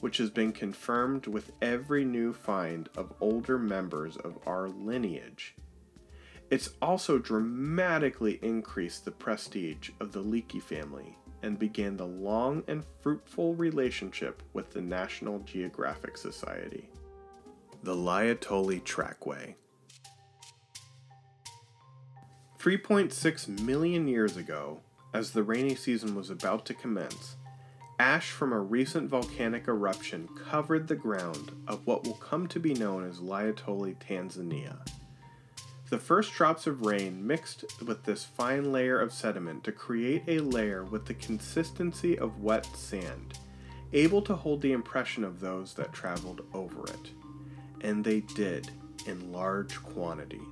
which 0.00 0.16
has 0.16 0.30
been 0.30 0.52
confirmed 0.52 1.26
with 1.26 1.52
every 1.60 2.04
new 2.04 2.32
find 2.32 2.88
of 2.96 3.12
older 3.20 3.58
members 3.58 4.16
of 4.16 4.38
our 4.46 4.68
lineage. 4.68 5.54
It's 6.50 6.70
also 6.82 7.18
dramatically 7.18 8.38
increased 8.42 9.04
the 9.04 9.10
prestige 9.10 9.90
of 10.00 10.12
the 10.12 10.22
Leakey 10.22 10.60
family 10.60 11.16
and 11.42 11.58
began 11.58 11.96
the 11.96 12.06
long 12.06 12.62
and 12.68 12.84
fruitful 13.00 13.54
relationship 13.54 14.42
with 14.52 14.70
the 14.70 14.80
National 14.80 15.40
Geographic 15.40 16.16
Society. 16.16 16.88
The 17.82 17.94
Laetoli 17.94 18.82
Trackway 18.82 19.54
3.6 22.62 23.60
million 23.62 24.06
years 24.06 24.36
ago, 24.36 24.78
as 25.12 25.32
the 25.32 25.42
rainy 25.42 25.74
season 25.74 26.14
was 26.14 26.30
about 26.30 26.64
to 26.64 26.72
commence, 26.72 27.34
ash 27.98 28.30
from 28.30 28.52
a 28.52 28.60
recent 28.60 29.10
volcanic 29.10 29.66
eruption 29.66 30.28
covered 30.48 30.86
the 30.86 30.94
ground 30.94 31.50
of 31.66 31.84
what 31.88 32.04
will 32.04 32.14
come 32.14 32.46
to 32.46 32.60
be 32.60 32.72
known 32.72 33.04
as 33.04 33.18
Laetoli, 33.18 33.96
Tanzania. 33.96 34.76
The 35.90 35.98
first 35.98 36.34
drops 36.34 36.68
of 36.68 36.86
rain 36.86 37.26
mixed 37.26 37.64
with 37.84 38.04
this 38.04 38.22
fine 38.22 38.70
layer 38.70 39.00
of 39.00 39.12
sediment 39.12 39.64
to 39.64 39.72
create 39.72 40.22
a 40.28 40.38
layer 40.38 40.84
with 40.84 41.06
the 41.06 41.14
consistency 41.14 42.16
of 42.16 42.44
wet 42.44 42.66
sand, 42.76 43.40
able 43.92 44.22
to 44.22 44.36
hold 44.36 44.62
the 44.62 44.70
impression 44.70 45.24
of 45.24 45.40
those 45.40 45.74
that 45.74 45.92
traveled 45.92 46.42
over 46.54 46.84
it. 46.84 47.10
And 47.80 48.04
they 48.04 48.20
did, 48.20 48.70
in 49.04 49.32
large 49.32 49.82
quantity. 49.82 50.42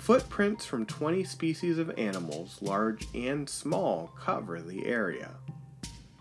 Footprints 0.00 0.64
from 0.64 0.86
20 0.86 1.24
species 1.24 1.76
of 1.76 1.96
animals, 1.98 2.56
large 2.62 3.06
and 3.14 3.48
small, 3.48 4.10
cover 4.18 4.62
the 4.62 4.86
area. 4.86 5.34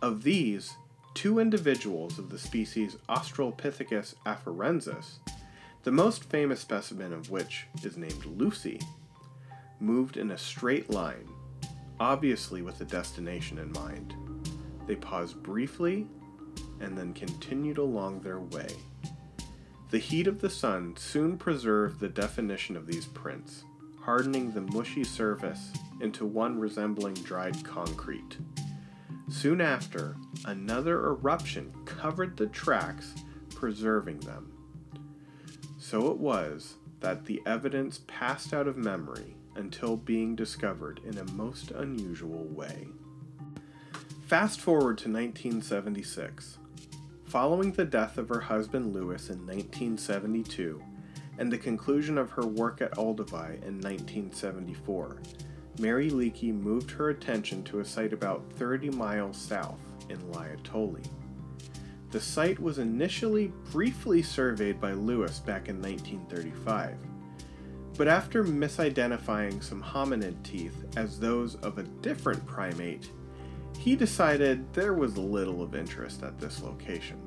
Of 0.02 0.24
these, 0.24 0.74
two 1.14 1.40
individuals 1.40 2.20
of 2.20 2.30
the 2.30 2.38
species 2.38 2.98
Australopithecus 3.08 4.16
afarensis, 4.26 5.20
the 5.84 5.94
most 5.94 6.26
famous 6.26 6.60
specimen 6.60 7.14
of 7.14 7.32
which 7.32 7.68
is 7.82 7.96
named 7.96 8.26
Lucy, 8.26 8.82
moved 9.80 10.18
in 10.18 10.32
a 10.32 10.38
straight 10.38 10.90
line, 10.90 11.30
obviously 12.02 12.62
with 12.62 12.82
a 12.82 12.86
destination 12.86 13.58
in 13.60 13.72
mind. 13.72 14.14
They 14.88 14.98
paused 14.98 15.42
briefly 15.42 16.06
and 16.82 16.98
then 16.98 17.14
continued 17.14 17.78
along 17.78 18.20
their 18.20 18.42
way. 18.42 18.68
The 19.90 20.00
heat 20.00 20.28
of 20.28 20.42
the 20.42 20.50
sun 20.50 20.96
soon 20.98 21.38
preserved 21.38 22.00
the 22.00 22.10
definition 22.10 22.78
of 22.78 22.86
these 22.86 23.08
prints, 23.08 23.64
hardening 24.02 24.52
the 24.52 24.62
mushy 24.62 25.04
surface 25.04 25.72
into 26.02 26.26
one 26.26 26.60
resembling 26.60 27.14
dried 27.16 27.64
concrete. 27.64 28.38
Soon 29.30 29.62
after, 29.62 30.16
another 30.46 31.06
eruption 31.06 31.72
covered 31.86 32.36
the 32.36 32.48
tracks, 32.48 33.14
preserving 33.54 34.20
them. 34.22 34.52
So 35.78 36.12
it 36.12 36.18
was 36.18 36.76
that 37.00 37.26
the 37.26 37.42
evidence 37.46 38.02
passed 38.08 38.54
out 38.54 38.68
of 38.68 38.78
memory 38.78 39.36
until 39.56 39.98
being 39.98 40.36
discovered 40.36 41.00
in 41.06 41.18
a 41.18 41.32
most 41.32 41.72
unusual 41.72 42.46
way. 42.46 42.88
Fast 44.26 44.62
forward 44.62 44.98
to 45.00 45.10
1976. 45.12 46.58
Following 47.26 47.72
the 47.74 47.86
death 47.86 48.18
of 48.18 48.30
her 48.30 48.40
husband 48.40 48.94
Louis 48.94 49.30
in 49.30 49.46
1972 49.46 50.82
and 51.40 51.50
the 51.50 51.58
conclusion 51.58 52.18
of 52.18 52.30
her 52.32 52.46
work 52.46 52.82
at 52.82 52.92
Olduvai 52.98 53.64
in 53.64 53.80
1974, 53.80 55.22
Mary 55.80 56.12
Leakey 56.12 56.54
moved 56.54 56.92
her 56.92 57.10
attention 57.10 57.64
to 57.64 57.80
a 57.80 57.86
site 57.86 58.12
about 58.12 58.44
30 58.58 58.90
miles 58.90 59.38
south 59.38 59.80
in 60.10 60.20
Laetoli. 60.34 61.06
The 62.12 62.20
site 62.20 62.60
was 62.60 62.78
initially 62.78 63.54
briefly 63.72 64.22
surveyed 64.22 64.82
by 64.82 64.92
Louis 64.92 65.40
back 65.40 65.70
in 65.70 65.82
1935, 65.82 66.98
but 67.98 68.10
after 68.10 68.44
misidentifying 68.44 69.64
some 69.64 69.82
hominid 69.82 70.44
teeth 70.44 70.76
as 70.98 71.20
those 71.20 71.56
of 71.56 71.78
a 71.78 71.84
different 71.84 72.46
primate, 72.46 73.12
he 73.78 73.96
decided 73.96 74.74
there 74.74 74.94
was 74.94 75.18
little 75.18 75.62
of 75.62 75.74
interest 75.74 76.22
at 76.22 76.38
this 76.38 76.62
location. 76.62 77.22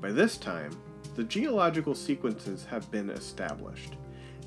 By 0.00 0.10
this 0.12 0.38
time, 0.38 0.74
the 1.14 1.24
geological 1.24 1.94
sequences 1.94 2.64
have 2.64 2.90
been 2.90 3.10
established, 3.10 3.96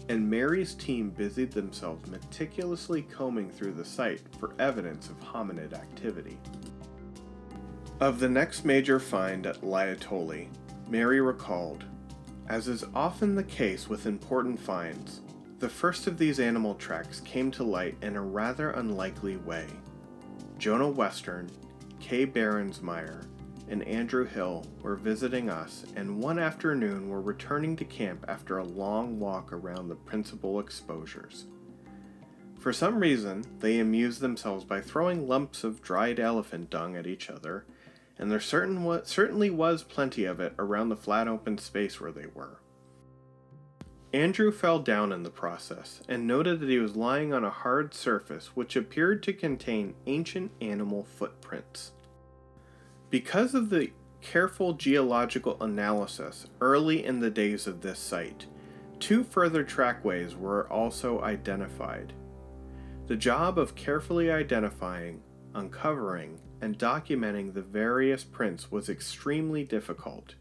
and 0.10 0.30
Mary's 0.30 0.74
team 0.74 1.10
busied 1.10 1.52
themselves 1.52 2.10
meticulously 2.10 3.02
combing 3.04 3.50
through 3.50 3.74
the 3.74 3.86
site 3.86 4.22
for 4.40 4.54
evidence 4.60 5.10
of 5.10 5.20
hominid 5.20 5.74
activity. 5.74 6.38
Of 8.00 8.20
the 8.20 8.30
next 8.30 8.64
major 8.64 9.00
find 9.00 9.46
at 9.46 9.62
Laetoli, 9.62 10.50
Mary 10.88 11.20
recalled, 11.20 11.84
as 12.48 12.68
is 12.68 12.86
often 12.94 13.36
the 13.36 13.44
case 13.44 13.90
with 13.90 14.06
important 14.06 14.60
finds, 14.60 15.22
the 15.60 15.68
first 15.68 16.06
of 16.06 16.18
these 16.18 16.40
animal 16.40 16.76
tracks 16.76 17.20
came 17.22 17.50
to 17.52 17.64
light 17.64 17.98
in 18.02 18.16
a 18.16 18.22
rather 18.22 18.72
unlikely 18.72 19.38
way. 19.38 19.66
Jonah 20.58 20.90
Western, 20.90 21.50
Kay 22.00 22.28
Behrensmeyer, 22.28 23.26
and 23.70 23.84
Andrew 23.84 24.26
Hill 24.26 24.66
were 24.82 24.96
visiting 24.96 25.50
us, 25.50 25.86
and 25.96 26.22
one 26.22 26.40
afternoon 26.40 27.10
were 27.10 27.22
returning 27.22 27.76
to 27.78 27.86
camp 27.86 28.26
after 28.28 28.58
a 28.58 28.64
long 28.64 29.20
walk 29.20 29.52
around 29.52 29.88
the 29.88 29.96
principal 29.96 30.60
exposures. 30.60 31.46
For 32.60 32.74
some 32.74 33.00
reason, 33.00 33.44
they 33.60 33.80
amused 33.80 34.22
themselves 34.22 34.64
by 34.64 34.82
throwing 34.82 35.28
lumps 35.28 35.64
of 35.64 35.82
dried 35.82 36.20
elephant 36.20 36.70
dung 36.70 36.96
at 36.96 37.08
each 37.08 37.30
other, 37.30 37.66
and 38.18 38.32
there 38.32 38.40
certain 38.40 38.84
wa- 38.84 39.02
certainly 39.04 39.50
was 39.50 39.84
plenty 39.84 40.26
of 40.26 40.40
it 40.40 40.54
around 40.58 40.90
the 40.90 40.96
flat 40.96 41.28
open 41.28 41.58
space 41.58 42.02
where 42.02 42.12
they 42.12 42.26
were. 42.34 42.60
Andrew 44.14 44.52
fell 44.52 44.80
down 44.80 45.12
in 45.12 45.24
the 45.24 45.30
process 45.30 46.02
and 46.08 46.26
noted 46.26 46.60
that 46.62 46.70
he 46.70 46.80
was 46.80 46.96
lying 46.96 47.34
on 47.34 47.44
a 47.44 47.50
hard 47.50 47.94
surface 47.94 48.56
which 48.56 48.76
appeared 48.76 49.22
to 49.24 49.34
contain 49.34 49.96
ancient 50.06 50.52
animal 50.62 51.04
footprints. 51.04 51.92
Because 53.10 53.54
of 53.54 53.70
the 53.70 53.92
careful 54.22 54.74
geological 54.74 55.62
analysis 55.62 56.48
early 56.60 57.06
in 57.06 57.22
the 57.22 57.30
days 57.30 57.66
of 57.66 57.82
this 57.82 58.00
site, 58.00 58.48
two 59.00 59.24
further 59.24 59.64
trackways 59.64 60.36
were 60.36 60.68
also 60.70 61.22
identified. 61.22 62.14
The 63.08 63.16
job 63.16 63.58
of 63.58 63.76
carefully 63.76 64.30
identifying, 64.30 65.22
uncovering, 65.54 66.42
and 66.60 66.78
documenting 66.78 67.54
the 67.54 67.62
various 67.62 68.26
prints 68.26 68.72
was 68.72 68.90
extremely 68.90 69.64
difficult. 69.64 70.36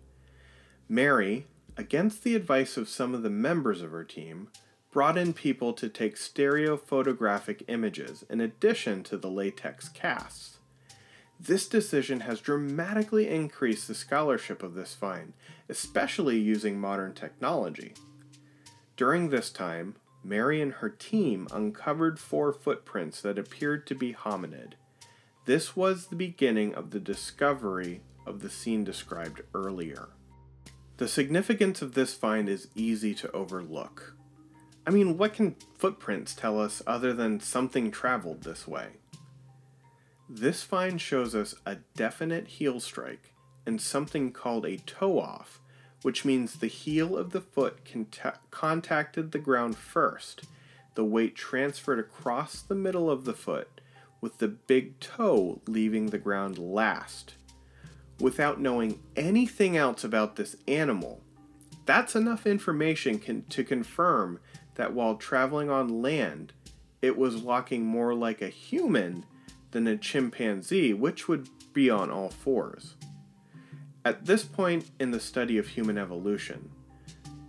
Mary, 0.88 1.46
against 1.76 2.24
the 2.24 2.34
advice 2.34 2.76
of 2.76 2.88
some 2.88 3.14
of 3.14 3.22
the 3.22 3.30
members 3.30 3.82
of 3.82 3.92
her 3.92 4.04
team, 4.04 4.48
brought 4.90 5.18
in 5.18 5.32
people 5.32 5.72
to 5.74 5.88
take 5.88 6.16
stereophotographic 6.16 7.62
images 7.68 8.24
in 8.28 8.40
addition 8.40 9.04
to 9.04 9.16
the 9.16 9.30
latex 9.30 9.88
casts. 9.88 10.55
This 11.38 11.68
decision 11.68 12.20
has 12.20 12.40
dramatically 12.40 13.28
increased 13.28 13.88
the 13.88 13.94
scholarship 13.94 14.62
of 14.62 14.74
this 14.74 14.94
find, 14.94 15.34
especially 15.68 16.38
using 16.38 16.80
modern 16.80 17.12
technology. 17.12 17.94
During 18.96 19.28
this 19.28 19.50
time, 19.50 19.96
Mary 20.24 20.60
and 20.60 20.72
her 20.74 20.88
team 20.88 21.46
uncovered 21.52 22.18
four 22.18 22.52
footprints 22.52 23.20
that 23.20 23.38
appeared 23.38 23.86
to 23.86 23.94
be 23.94 24.14
hominid. 24.14 24.72
This 25.44 25.76
was 25.76 26.06
the 26.06 26.16
beginning 26.16 26.74
of 26.74 26.90
the 26.90 26.98
discovery 26.98 28.00
of 28.26 28.40
the 28.40 28.50
scene 28.50 28.82
described 28.82 29.42
earlier. 29.54 30.08
The 30.96 31.06
significance 31.06 31.82
of 31.82 31.92
this 31.94 32.14
find 32.14 32.48
is 32.48 32.68
easy 32.74 33.14
to 33.16 33.30
overlook. 33.32 34.14
I 34.86 34.90
mean, 34.90 35.18
what 35.18 35.34
can 35.34 35.56
footprints 35.76 36.34
tell 36.34 36.58
us 36.58 36.82
other 36.86 37.12
than 37.12 37.38
something 37.40 37.90
traveled 37.90 38.42
this 38.42 38.66
way? 38.66 38.92
This 40.28 40.62
find 40.62 41.00
shows 41.00 41.34
us 41.34 41.54
a 41.64 41.76
definite 41.94 42.48
heel 42.48 42.80
strike 42.80 43.32
and 43.64 43.80
something 43.80 44.32
called 44.32 44.66
a 44.66 44.78
toe 44.78 45.20
off, 45.20 45.60
which 46.02 46.24
means 46.24 46.56
the 46.56 46.66
heel 46.66 47.16
of 47.16 47.30
the 47.30 47.40
foot 47.40 47.84
conta- 47.84 48.38
contacted 48.50 49.32
the 49.32 49.38
ground 49.38 49.76
first. 49.76 50.44
The 50.94 51.04
weight 51.04 51.34
transferred 51.34 51.98
across 51.98 52.62
the 52.62 52.74
middle 52.74 53.10
of 53.10 53.24
the 53.24 53.34
foot, 53.34 53.80
with 54.20 54.38
the 54.38 54.48
big 54.48 54.98
toe 54.98 55.60
leaving 55.66 56.06
the 56.06 56.18
ground 56.18 56.58
last 56.58 57.34
without 58.20 58.60
knowing 58.60 59.00
anything 59.14 59.76
else 59.76 60.04
about 60.04 60.36
this 60.36 60.56
animal. 60.66 61.22
That's 61.84 62.16
enough 62.16 62.46
information 62.46 63.44
to 63.48 63.64
confirm 63.64 64.40
that 64.74 64.92
while 64.92 65.16
traveling 65.16 65.70
on 65.70 66.02
land, 66.02 66.52
it 67.02 67.16
was 67.16 67.36
walking 67.36 67.84
more 67.84 68.14
like 68.14 68.42
a 68.42 68.48
human 68.48 69.24
than 69.76 69.86
a 69.86 69.94
chimpanzee, 69.94 70.94
which 70.94 71.28
would 71.28 71.50
be 71.74 71.90
on 71.90 72.10
all 72.10 72.30
fours. 72.30 72.94
At 74.06 74.24
this 74.24 74.42
point 74.42 74.90
in 74.98 75.10
the 75.10 75.20
study 75.20 75.58
of 75.58 75.68
human 75.68 75.98
evolution, 75.98 76.70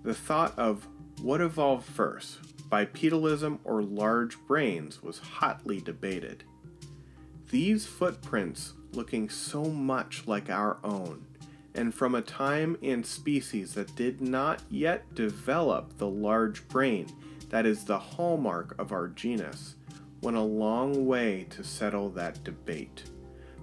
the 0.03 0.13
thought 0.13 0.53
of 0.59 0.89
what 1.21 1.39
evolved 1.39 1.85
first, 1.85 2.39
bipedalism 2.69 3.59
or 3.63 3.81
large 3.81 4.37
brains, 4.45 5.01
was 5.01 5.19
hotly 5.19 5.79
debated. 5.79 6.43
These 7.49 7.85
footprints 7.85 8.73
looking 8.91 9.29
so 9.29 9.63
much 9.63 10.27
like 10.27 10.49
our 10.49 10.79
own, 10.83 11.25
and 11.73 11.95
from 11.95 12.13
a 12.13 12.21
time 12.21 12.75
and 12.83 13.05
species 13.05 13.73
that 13.75 13.95
did 13.95 14.19
not 14.19 14.61
yet 14.69 15.15
develop 15.15 15.97
the 15.97 16.09
large 16.09 16.67
brain 16.67 17.07
that 17.51 17.65
is 17.65 17.85
the 17.85 17.97
hallmark 17.97 18.75
of 18.77 18.91
our 18.91 19.07
genus, 19.07 19.76
went 20.21 20.37
a 20.37 20.41
long 20.41 21.05
way 21.05 21.45
to 21.51 21.63
settle 21.63 22.09
that 22.09 22.43
debate, 22.43 23.03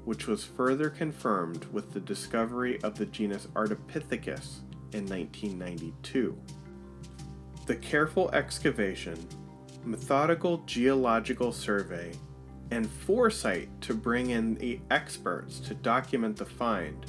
which 0.05 0.27
was 0.27 0.45
further 0.45 0.91
confirmed 0.91 1.65
with 1.73 1.93
the 1.93 2.01
discovery 2.01 2.81
of 2.83 2.97
the 2.97 3.07
genus 3.07 3.47
Ardipithecus 3.55 4.61
in 4.93 5.07
1992. 5.07 6.39
The 7.67 7.77
careful 7.77 8.31
excavation, 8.33 9.27
methodical 9.85 10.59
geological 10.67 11.53
survey, 11.53 12.13
and 12.71 12.89
foresight 12.89 13.69
to 13.83 13.95
bring 13.95 14.31
in 14.31 14.55
the 14.55 14.81
experts 14.91 15.59
to 15.61 15.75
document 15.75 16.37
the 16.37 16.47
find 16.47 17.07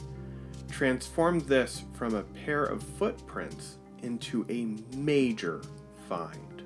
transformed 0.69 1.41
this 1.41 1.84
from 1.93 2.15
a 2.15 2.23
pair 2.23 2.63
of 2.63 2.84
footprints 2.84 3.77
into 4.03 4.45
a 4.49 4.75
major 4.97 5.62
find. 6.08 6.63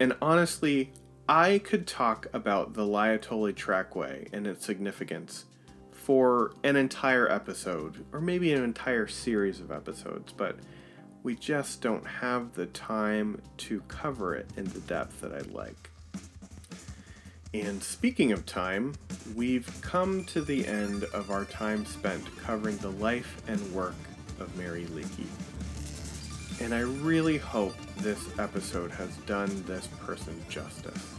And 0.00 0.16
honestly, 0.22 0.92
I 1.28 1.58
could 1.58 1.86
talk 1.86 2.26
about 2.34 2.74
the 2.74 2.82
Laetoli 2.82 3.54
Trackway 3.54 4.28
and 4.32 4.46
its 4.46 4.64
significance 4.66 5.46
for 5.90 6.52
an 6.62 6.76
entire 6.76 7.30
episode, 7.30 8.04
or 8.12 8.20
maybe 8.20 8.52
an 8.52 8.62
entire 8.62 9.06
series 9.06 9.58
of 9.58 9.70
episodes, 9.72 10.32
but 10.32 10.56
We 11.24 11.34
just 11.34 11.80
don't 11.80 12.06
have 12.06 12.52
the 12.52 12.66
time 12.66 13.40
to 13.56 13.80
cover 13.88 14.34
it 14.34 14.46
in 14.58 14.66
the 14.66 14.80
depth 14.80 15.22
that 15.22 15.32
I'd 15.32 15.52
like. 15.52 15.88
And 17.54 17.82
speaking 17.82 18.30
of 18.30 18.44
time, 18.44 18.94
we've 19.34 19.72
come 19.80 20.24
to 20.24 20.42
the 20.42 20.66
end 20.66 21.04
of 21.14 21.30
our 21.30 21.46
time 21.46 21.86
spent 21.86 22.24
covering 22.36 22.76
the 22.76 22.90
life 22.90 23.40
and 23.48 23.58
work 23.72 23.94
of 24.38 24.54
Mary 24.58 24.84
Leakey. 24.84 25.24
And 26.60 26.72
I 26.72 26.80
really 26.80 27.36
hope 27.36 27.74
this 27.98 28.26
episode 28.38 28.90
has 28.92 29.14
done 29.26 29.64
this 29.66 29.86
person 30.04 30.40
justice. 30.48 31.14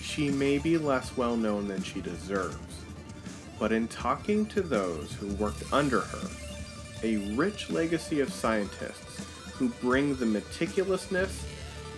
She 0.00 0.30
may 0.30 0.58
be 0.58 0.78
less 0.78 1.16
well 1.16 1.36
known 1.36 1.68
than 1.68 1.82
she 1.82 2.00
deserves, 2.00 2.56
but 3.58 3.70
in 3.70 3.86
talking 3.88 4.46
to 4.46 4.62
those 4.62 5.12
who 5.12 5.28
worked 5.34 5.62
under 5.72 6.00
her, 6.00 6.28
a 7.02 7.18
rich 7.34 7.70
legacy 7.70 8.20
of 8.20 8.32
scientists 8.32 9.24
who 9.52 9.68
bring 9.80 10.16
the 10.16 10.26
meticulousness, 10.26 11.44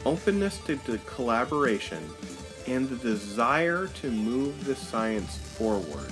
openness 0.04 0.58
to 0.58 0.76
the 0.76 0.98
collaboration, 0.98 2.02
and 2.66 2.88
the 2.88 2.96
desire 2.96 3.86
to 3.86 4.10
move 4.10 4.64
the 4.64 4.74
science 4.74 5.36
forward 5.36 6.10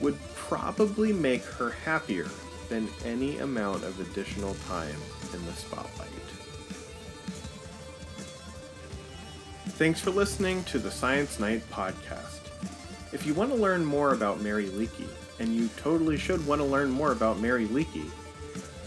would 0.00 0.18
probably 0.34 1.12
make 1.12 1.44
her 1.44 1.70
happier 1.70 2.28
than 2.68 2.88
any 3.04 3.38
amount 3.38 3.84
of 3.84 4.00
additional 4.00 4.54
time 4.68 5.00
in 5.34 5.44
the 5.46 5.52
spotlight. 5.52 6.08
Thanks 9.76 10.00
for 10.00 10.10
listening 10.10 10.64
to 10.64 10.78
the 10.78 10.90
Science 10.90 11.40
Night 11.40 11.62
podcast. 11.70 12.40
If 13.12 13.26
you 13.26 13.34
want 13.34 13.50
to 13.50 13.56
learn 13.56 13.84
more 13.84 14.12
about 14.12 14.40
Mary 14.40 14.66
Leakey, 14.66 15.08
and 15.40 15.54
you 15.54 15.68
totally 15.76 16.16
should 16.16 16.46
want 16.46 16.60
to 16.60 16.66
learn 16.66 16.90
more 16.90 17.12
about 17.12 17.40
Mary 17.40 17.66
Leakey, 17.66 18.08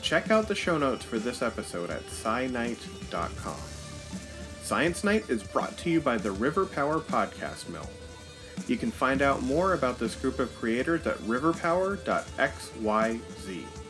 check 0.01 0.31
out 0.31 0.47
the 0.47 0.55
show 0.55 0.77
notes 0.77 1.03
for 1.03 1.19
this 1.19 1.41
episode 1.41 1.89
at 1.89 2.05
scinight.com. 2.08 3.58
Science 4.62 5.03
Night 5.03 5.29
is 5.29 5.43
brought 5.43 5.77
to 5.79 5.89
you 5.89 5.99
by 5.99 6.17
the 6.17 6.31
River 6.31 6.65
Power 6.65 6.99
Podcast 6.99 7.67
Mill. 7.69 7.89
You 8.67 8.77
can 8.77 8.89
find 8.89 9.21
out 9.21 9.43
more 9.43 9.73
about 9.73 9.99
this 9.99 10.15
group 10.15 10.39
of 10.39 10.55
creators 10.55 11.05
at 11.05 11.17
riverpower.xyz. 11.19 13.85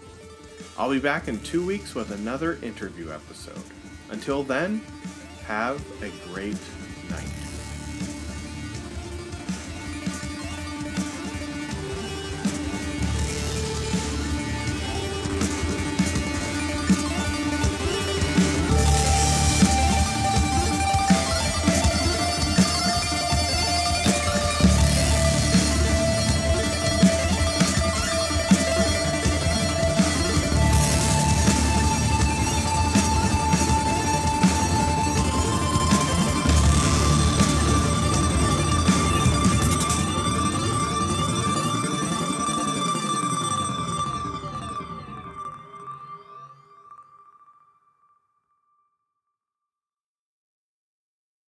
I'll 0.77 0.91
be 0.91 0.99
back 0.99 1.27
in 1.27 1.39
two 1.39 1.65
weeks 1.65 1.95
with 1.95 2.11
another 2.11 2.59
interview 2.61 3.11
episode. 3.11 3.61
Until 4.09 4.43
then, 4.43 4.81
have 5.45 5.81
a 6.01 6.09
great 6.33 6.57
night. 7.09 7.44